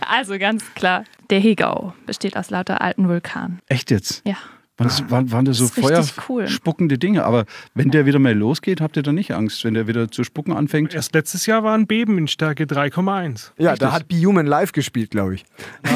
Also 0.00 0.38
ganz 0.38 0.64
klar, 0.74 1.04
der 1.30 1.40
Hegau 1.40 1.94
besteht 2.06 2.36
aus 2.36 2.50
lauter 2.50 2.80
alten 2.80 3.08
Vulkanen. 3.08 3.60
Echt 3.66 3.90
jetzt? 3.90 4.22
Ja. 4.26 4.36
Waren 4.78 4.86
das, 4.88 5.10
waren, 5.10 5.32
waren 5.32 5.44
das 5.44 5.58
so 5.58 5.64
richtig 5.64 6.14
cool. 6.28 6.42
feuerspuckende 6.46 6.98
Dinge? 6.98 7.24
Aber 7.24 7.46
wenn 7.74 7.90
der 7.90 8.06
wieder 8.06 8.20
mal 8.20 8.32
losgeht, 8.32 8.80
habt 8.80 8.96
ihr 8.96 9.02
da 9.02 9.10
nicht 9.12 9.32
Angst, 9.34 9.64
wenn 9.64 9.74
der 9.74 9.88
wieder 9.88 10.08
zu 10.08 10.22
spucken 10.22 10.52
anfängt? 10.52 10.94
Erst 10.94 11.14
letztes 11.14 11.46
Jahr 11.46 11.64
war 11.64 11.74
ein 11.74 11.88
Beben 11.88 12.16
in 12.16 12.28
Stärke 12.28 12.62
3,1. 12.64 13.50
Ja, 13.58 13.74
da 13.74 13.90
hat 13.90 14.06
Be 14.06 14.14
Human 14.24 14.46
live 14.46 14.70
gespielt, 14.70 15.10
glaube 15.10 15.34
ich. 15.34 15.44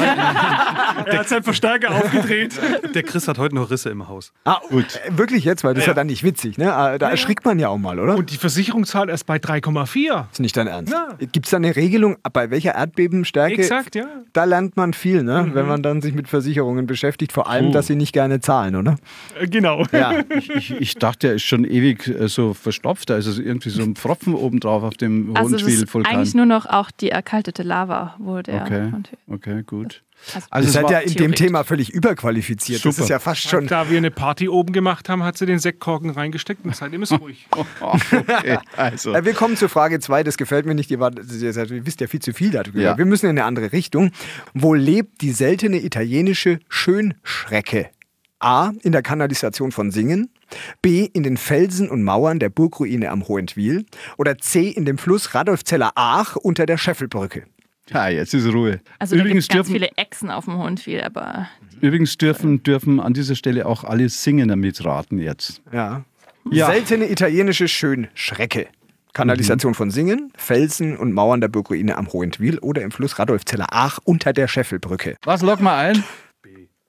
Er 1.05 1.19
hat 1.19 1.27
seinen 1.29 1.43
Verstärker 1.43 1.91
aufgedreht. 1.91 2.53
Der 2.93 3.03
Chris 3.03 3.27
hat 3.27 3.37
heute 3.37 3.55
noch 3.55 3.71
Risse 3.71 3.89
im 3.89 4.07
Haus. 4.07 4.31
Ah, 4.45 4.59
gut. 4.69 4.99
Wirklich 5.09 5.43
jetzt, 5.43 5.63
weil 5.63 5.73
das 5.73 5.83
ist 5.83 5.87
ja 5.87 5.93
dann 5.93 6.07
nicht 6.07 6.23
witzig, 6.23 6.57
ne? 6.57 6.73
Ah, 6.73 6.97
Da 6.97 7.09
erschrickt 7.09 7.45
man 7.45 7.59
ja 7.59 7.69
auch 7.69 7.77
mal, 7.77 7.99
oder? 7.99 8.15
Und 8.15 8.31
die 8.31 8.37
Versicherung 8.37 8.85
zahlt 8.85 9.09
erst 9.09 9.25
bei 9.25 9.37
3,4. 9.37 10.25
ist 10.31 10.39
nicht 10.39 10.55
dein 10.55 10.67
Ernst. 10.67 10.93
Ja. 10.93 11.09
Gibt 11.31 11.45
es 11.47 11.49
da 11.51 11.57
eine 11.57 11.75
Regelung, 11.75 12.17
bei 12.31 12.51
welcher 12.51 12.75
Erdbebenstärke? 12.75 13.55
Exakt, 13.55 13.95
ja. 13.95 14.05
Da 14.33 14.43
lernt 14.43 14.77
man 14.77 14.93
viel, 14.93 15.23
ne? 15.23 15.49
wenn 15.53 15.67
man 15.67 15.81
dann 15.81 16.01
sich 16.01 16.13
mit 16.13 16.27
Versicherungen 16.27 16.85
beschäftigt. 16.85 17.31
Vor 17.31 17.49
allem, 17.49 17.71
dass 17.71 17.87
sie 17.87 17.95
nicht 17.95 18.13
gerne 18.13 18.39
zahlen, 18.39 18.72
oder? 18.75 18.97
Äh, 19.39 19.47
Genau. 19.47 19.85
Ja. 19.91 20.23
Ich, 20.55 20.71
ich 20.71 20.95
dachte, 20.95 21.27
er 21.29 21.33
ist 21.35 21.43
schon 21.43 21.63
ewig 21.65 22.07
äh, 22.07 22.27
so 22.27 22.53
verstopft. 22.53 23.09
Da 23.09 23.17
ist 23.17 23.27
also 23.27 23.41
irgendwie 23.41 23.69
so 23.69 23.81
ein 23.81 23.95
Pfropfen 23.95 24.33
obendrauf 24.35 24.83
auf 24.83 24.95
dem 24.95 25.35
Also 25.35 25.55
es 25.55 25.61
ist 25.61 25.67
Hohenschwil-Vulkan. 25.67 26.15
eigentlich 26.15 26.33
nur 26.35 26.45
noch 26.45 26.65
auch 26.65 26.91
die 26.91 27.09
erkaltete 27.09 27.63
Lava, 27.63 28.15
wo 28.19 28.41
der 28.41 28.63
Okay, 28.63 28.91
okay, 29.27 29.63
gut. 29.65 30.01
Also, 30.33 30.47
Also 30.51 30.65
Ihr 30.65 30.67
es 30.67 30.73
seid 30.73 30.89
ja 30.89 30.99
in 30.99 31.13
dem. 31.15 31.35
Thema 31.35 31.63
völlig 31.63 31.89
überqualifiziert. 31.89 32.85
Das 32.85 32.95
Super. 32.95 33.03
ist 33.03 33.09
ja 33.09 33.19
fast 33.19 33.41
schon. 33.41 33.67
Da 33.67 33.89
wir 33.89 33.97
eine 33.97 34.11
Party 34.11 34.47
oben 34.47 34.71
gemacht 34.71 35.09
haben, 35.09 35.23
hat 35.23 35.37
sie 35.37 35.45
den 35.45 35.59
Sektkorken 35.59 36.11
reingesteckt 36.11 36.63
und 36.63 36.73
seitdem 36.75 37.03
ist 37.03 37.11
ruhig. 37.19 37.45
okay, 37.81 38.57
also. 38.77 39.13
Äh, 39.13 39.25
Wir 39.25 39.33
kommen 39.33 39.57
zur 39.57 39.69
Frage 39.69 39.99
2, 39.99 40.23
das 40.23 40.37
gefällt 40.37 40.65
mir 40.65 40.75
nicht, 40.75 40.89
ihr, 40.91 40.99
wart, 40.99 41.19
ihr, 41.19 41.51
seid, 41.53 41.71
ihr 41.71 41.85
wisst 41.85 41.99
ja 41.99 42.07
viel 42.07 42.21
zu 42.21 42.31
viel 42.33 42.51
darüber. 42.51 42.79
Ja. 42.79 42.97
Wir 42.97 43.05
müssen 43.05 43.25
in 43.25 43.31
eine 43.31 43.43
andere 43.45 43.71
Richtung. 43.73 44.11
Wo 44.53 44.73
lebt 44.73 45.21
die 45.21 45.31
seltene 45.31 45.83
italienische 45.83 46.59
Schönschrecke? 46.69 47.89
A. 48.43 48.73
In 48.83 48.91
der 48.91 49.01
Kanalisation 49.01 49.71
von 49.71 49.91
Singen. 49.91 50.29
B. 50.81 51.05
In 51.13 51.23
den 51.23 51.37
Felsen 51.37 51.89
und 51.89 52.03
Mauern 52.03 52.39
der 52.39 52.49
Burgruine 52.49 53.09
am 53.09 53.27
Hohentwiel. 53.27 53.85
Oder 54.17 54.37
C. 54.37 54.69
In 54.69 54.85
dem 54.85 54.97
Fluss 54.97 55.33
Radolfzeller-Aach 55.33 56.35
unter 56.35 56.65
der 56.65 56.77
Scheffelbrücke. 56.77 57.43
Ja, 57.89 58.07
jetzt 58.07 58.33
ist 58.33 58.47
Ruhe. 58.47 58.79
also 58.97 59.15
da 59.15 59.17
gibt 59.17 59.25
übrigens, 59.25 59.45
es 59.45 59.47
ganz 59.49 59.67
dürfen, 59.67 59.73
viele 59.73 59.89
Echsen 59.97 60.31
auf 60.31 60.45
dem 60.45 60.57
Hohenfiel, 60.57 61.01
aber 61.01 61.49
übrigens 61.81 62.17
dürfen, 62.17 62.63
dürfen 62.63 63.01
an 63.01 63.13
dieser 63.13 63.35
Stelle 63.35 63.65
auch 63.65 63.83
alle 63.83 64.07
Singer 64.07 64.55
mitraten 64.55 65.19
jetzt. 65.19 65.61
Ja. 65.71 66.05
Ja. 66.49 66.67
Seltene 66.67 67.09
italienische 67.09 67.67
Schönschrecke. 67.67 68.67
Kanalisation 69.13 69.75
von 69.75 69.91
Singen, 69.91 70.33
Felsen 70.35 70.97
und 70.97 71.13
Mauern 71.13 71.39
der 71.39 71.47
Burgruine 71.47 71.97
am 71.97 72.11
Hohentwiel 72.11 72.57
oder 72.59 72.81
im 72.81 72.89
Fluss 72.89 73.19
Radolfzeller-Aach 73.19 73.99
unter 74.03 74.33
der 74.33 74.47
Scheffelbrücke. 74.47 75.17
Was, 75.23 75.43
log 75.43 75.61
mal 75.61 75.77
ein? 75.77 76.03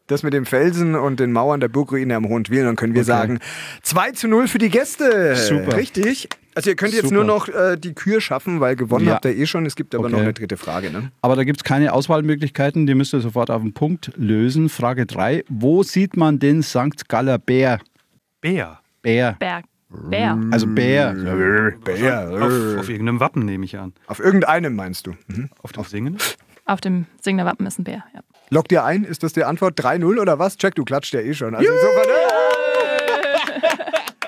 Das 0.07 0.23
mit 0.23 0.35
dem 0.35 0.45
Felsen 0.45 0.95
und 0.97 1.19
den 1.19 1.33
Mauern 1.33 1.61
der 1.61 1.69
Burgruine 1.69 2.15
am 2.17 2.29
Hohentwiel, 2.29 2.65
dann 2.65 2.77
können 2.77 2.93
wir 2.95 3.01
Okay. 3.03 3.07
sagen 3.11 3.39
2 3.83 4.11
zu 4.13 4.29
0 4.29 4.49
für 4.49 4.59
die 4.59 4.69
Gäste. 4.69 5.35
Super. 5.37 5.77
Richtig. 5.79 6.29
Also 6.55 6.71
ihr 6.71 6.77
könnt 6.77 6.93
jetzt 6.93 7.05
Super. 7.05 7.15
nur 7.15 7.25
noch 7.25 7.49
äh, 7.49 7.77
die 7.77 7.95
Kür 7.95 8.21
schaffen, 8.21 8.61
weil 8.61 8.77
gewonnen 8.77 9.07
Ja. 9.07 9.15
habt 9.15 9.25
ihr 9.25 9.35
eh 9.37 9.47
schon. 9.47 9.65
Es 9.67 9.75
gibt 9.77 9.95
aber 9.95 10.05
Okay. 10.05 10.13
noch 10.13 10.21
eine 10.21 10.33
dritte 10.35 10.57
Frage. 10.59 10.91
Ne? 10.91 11.11
Aber 11.23 11.37
da 11.37 11.45
gibt 11.45 11.61
es 11.61 11.65
keine 11.65 11.93
Auswahlmöglichkeiten, 11.95 12.87
die 12.87 12.95
müsst 12.95 13.15
ihr 13.15 13.21
sofort 13.21 13.51
auf 13.51 13.63
den 13.63 13.73
Punkt 13.73 14.13
lösen. 14.17 14.69
Frage 14.69 15.07
3. 15.07 15.43
Wo 15.49 15.83
sieht 15.83 16.17
man 16.19 16.39
den 16.39 16.63
St. 16.63 17.09
Galler 17.09 17.39
Bär? 17.39 17.81
Bär. 18.43 18.81
Bär. 19.03 19.37
Berg. 19.41 19.65
Bär. 19.89 20.39
Also 20.51 20.67
Bär. 20.67 21.15
Bär. 21.85 22.29
Auf, 22.31 22.81
auf 22.81 22.89
irgendeinem 22.91 23.21
Wappen 23.21 23.45
nehme 23.47 23.65
ich 23.65 23.79
an. 23.79 23.95
Auf 24.07 24.21
irgendeinem 24.21 24.77
meinst 24.77 25.07
du. 25.07 25.13
Mhm. 25.29 25.49
Auf 25.63 25.73
dem 25.73 25.85
Singen? 25.85 26.19
Auf 26.67 26.81
dem 26.81 27.07
Singender 27.23 27.47
Wappen 27.51 27.67
ist 27.67 27.79
ein 27.79 27.85
Bär. 27.85 28.05
Ja. 28.15 28.21
Lockt 28.51 28.73
ihr 28.73 28.85
ein? 28.85 29.05
Ist 29.05 29.23
das 29.23 29.33
die 29.33 29.45
Antwort? 29.45 29.79
3-0 29.81 30.21
oder 30.21 30.39
was? 30.39 30.57
Check, 30.57 30.75
du 30.75 30.85
klatscht 30.85 31.15
ja 31.15 31.21
eh 31.21 31.35
schon. 31.35 31.55
Also 31.55 31.71
insofern, 31.73 32.09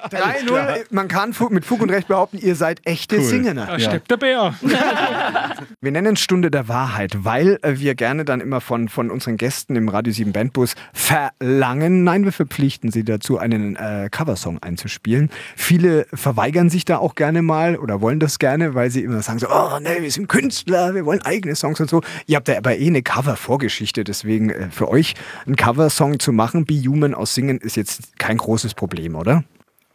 3-0. 0.09 0.87
Man 0.91 1.09
kann 1.09 1.35
mit 1.51 1.65
Fug 1.65 1.81
und 1.83 1.91
Recht 1.91 2.09
behaupten, 2.09 2.39
ihr 2.39 2.55
seid 2.55 2.81
echte 2.85 3.17
Cool. 3.19 3.25
Singener. 3.25 3.67
Da 3.67 3.79
steppt 3.79 4.11
der 4.11 4.17
Bär. 4.17 4.55
Wir 5.81 5.93
nennen 5.93 6.17
Stunde 6.17 6.51
der 6.51 6.69
Wahrheit, 6.69 7.25
weil 7.25 7.59
äh, 7.63 7.75
wir 7.79 7.95
gerne 7.95 8.25
dann 8.25 8.41
immer 8.41 8.61
von, 8.61 8.89
von 8.89 9.11
unseren 9.11 9.37
Gästen 9.37 9.77
im 9.77 9.89
Radio 9.89 10.13
7 10.13 10.33
Bandbus 10.33 10.75
verlangen, 10.93 12.03
nein, 12.03 12.25
wir 12.25 12.33
verpflichten 12.33 12.91
sie 12.91 13.05
dazu, 13.05 13.39
einen 13.39 13.77
äh, 13.77 14.09
Coversong 14.11 14.59
einzuspielen. 14.63 15.31
Viele 15.55 16.07
verweigern 16.13 16.71
sich 16.71 16.85
da 16.85 16.99
auch 16.99 17.15
gerne 17.15 17.43
mal 17.43 17.77
oder 17.77 18.01
wollen 18.01 18.21
das 18.21 18.39
gerne, 18.39 18.75
weil 18.75 18.91
sie 18.91 19.03
immer 19.03 19.23
sagen 19.23 19.39
so, 19.39 19.49
oh 19.49 19.79
nee, 19.81 20.01
wir 20.01 20.11
sind 20.11 20.29
Künstler, 20.29 20.95
wir 20.95 21.05
wollen 21.05 21.23
eigene 21.23 21.55
Songs 21.55 21.81
und 21.81 21.91
so. 21.91 22.01
Ihr 22.27 22.37
habt 22.37 22.49
ja 22.49 22.57
aber 22.57 22.77
eh 22.77 22.87
eine 22.87 23.03
Cover-Vorgeschichte, 23.03 24.05
deswegen 24.05 24.51
äh, 24.51 24.71
für 24.71 24.89
euch 24.89 25.15
einen 25.47 25.57
Coversong 25.57 26.19
zu 26.19 26.33
machen, 26.33 26.65
Be 26.65 26.75
Human 26.75 27.15
aus 27.15 27.35
Singen, 27.35 27.59
ist 27.59 27.77
jetzt 27.77 28.19
kein 28.19 28.39
großes 28.39 28.75
Problem, 28.75 29.15
oder? 29.15 29.45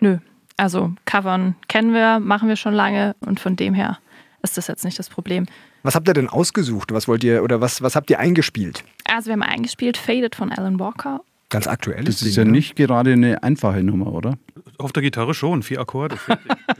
Nö. 0.01 0.17
Also 0.57 0.93
Covern 1.05 1.55
kennen 1.69 1.93
wir, 1.93 2.19
machen 2.19 2.49
wir 2.49 2.55
schon 2.55 2.73
lange 2.73 3.15
und 3.21 3.39
von 3.39 3.55
dem 3.55 3.73
her 3.73 3.97
ist 4.43 4.57
das 4.57 4.67
jetzt 4.67 4.83
nicht 4.83 4.99
das 4.99 5.09
Problem. 5.09 5.45
Was 5.83 5.95
habt 5.95 6.07
ihr 6.07 6.13
denn 6.13 6.27
ausgesucht? 6.29 6.91
Was 6.91 7.07
wollt 7.07 7.23
ihr 7.23 7.43
oder 7.43 7.61
was, 7.61 7.81
was 7.81 7.95
habt 7.95 8.09
ihr 8.09 8.19
eingespielt? 8.19 8.83
Also 9.05 9.27
wir 9.27 9.33
haben 9.33 9.43
eingespielt 9.43 9.97
Faded 9.97 10.35
von 10.35 10.51
Alan 10.51 10.79
Walker. 10.79 11.21
Ganz 11.49 11.67
aktuelles 11.67 12.05
Das 12.05 12.21
ist 12.21 12.37
Ding, 12.37 12.45
ja 12.45 12.45
ne? 12.45 12.51
nicht 12.51 12.75
gerade 12.75 13.13
eine 13.13 13.43
einfache 13.43 13.83
Nummer, 13.83 14.13
oder? 14.13 14.35
Auf 14.77 14.93
der 14.93 15.03
Gitarre 15.03 15.33
schon, 15.33 15.63
vier 15.63 15.79
Akkorde. 15.79 16.17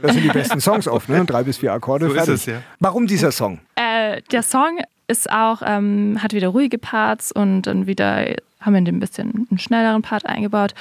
Das 0.02 0.14
sind 0.14 0.24
die 0.24 0.30
besten 0.30 0.60
Songs 0.62 0.88
oft, 0.88 1.10
ne? 1.10 1.24
Drei 1.26 1.44
bis 1.44 1.58
vier 1.58 1.74
Akkorde. 1.74 2.06
So 2.06 2.12
ist 2.14 2.18
fertig. 2.18 2.34
es, 2.34 2.46
ja. 2.48 2.64
Warum 2.80 3.06
dieser 3.06 3.32
Song? 3.32 3.60
Äh, 3.76 4.22
der 4.32 4.42
Song 4.42 4.80
ist 5.08 5.30
auch, 5.32 5.62
ähm, 5.64 6.18
hat 6.24 6.34
wieder 6.34 6.48
ruhige 6.48 6.80
Parts 6.80 7.32
und 7.32 7.64
dann 7.64 7.86
wieder 7.86 8.34
haben 8.62 8.74
wir 8.74 8.82
den 8.82 8.96
ein 8.96 9.00
bisschen 9.00 9.48
einen 9.50 9.60
schnelleren 9.60 10.02
Part 10.02 10.26
eingebaut 10.26 10.74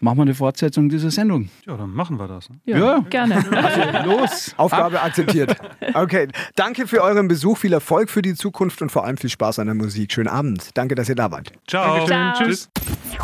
machen 0.01 0.17
wir 0.19 0.23
eine 0.23 0.35
Fortsetzung 0.35 0.89
dieser 0.89 1.11
Sendung. 1.11 1.51
Ja, 1.67 1.77
dann 1.77 1.91
machen 1.91 2.19
wir 2.19 2.29
das. 2.29 2.49
Ne? 2.49 2.57
Ja, 2.65 2.79
Ja. 2.79 2.99
gerne. 3.11 3.45
Also 3.53 4.09
los. 4.11 4.55
Aufgabe 4.57 5.03
akzeptiert. 5.03 5.55
Okay, 5.95 6.29
danke 6.55 6.87
für 6.87 7.03
euren 7.03 7.29
Besuch, 7.29 7.59
viel 7.59 7.75
Erfolg 7.75 8.09
für 8.09 8.23
die 8.23 8.35
Zukunft 8.35 8.81
und 8.81 8.91
vor 8.91 9.05
allem 9.05 9.19
viel 9.19 9.29
Spaß 9.31 9.59
an 9.59 9.67
der 9.67 9.75
Musik. 9.75 10.13
Schönen 10.13 10.29
Abend. 10.47 10.71
Danke, 10.75 10.95
dass 10.95 11.09
ihr 11.09 11.15
da 11.15 11.31
wart. 11.31 11.53
Ciao. 11.67 12.07
Ciao. 12.07 12.35
Tschüss. 12.39 12.69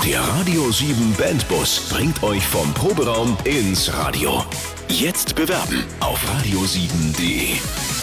Der 0.05 0.21
Radio 0.21 0.71
7 0.71 1.15
Bandbus 1.17 1.89
bringt 1.91 2.23
euch 2.23 2.45
vom 2.45 2.73
Proberaum 2.75 3.37
ins 3.45 3.93
Radio. 3.93 4.45
Jetzt 4.89 5.35
bewerben 5.37 5.85
auf 6.01 6.21
radio7.de. 6.25 8.02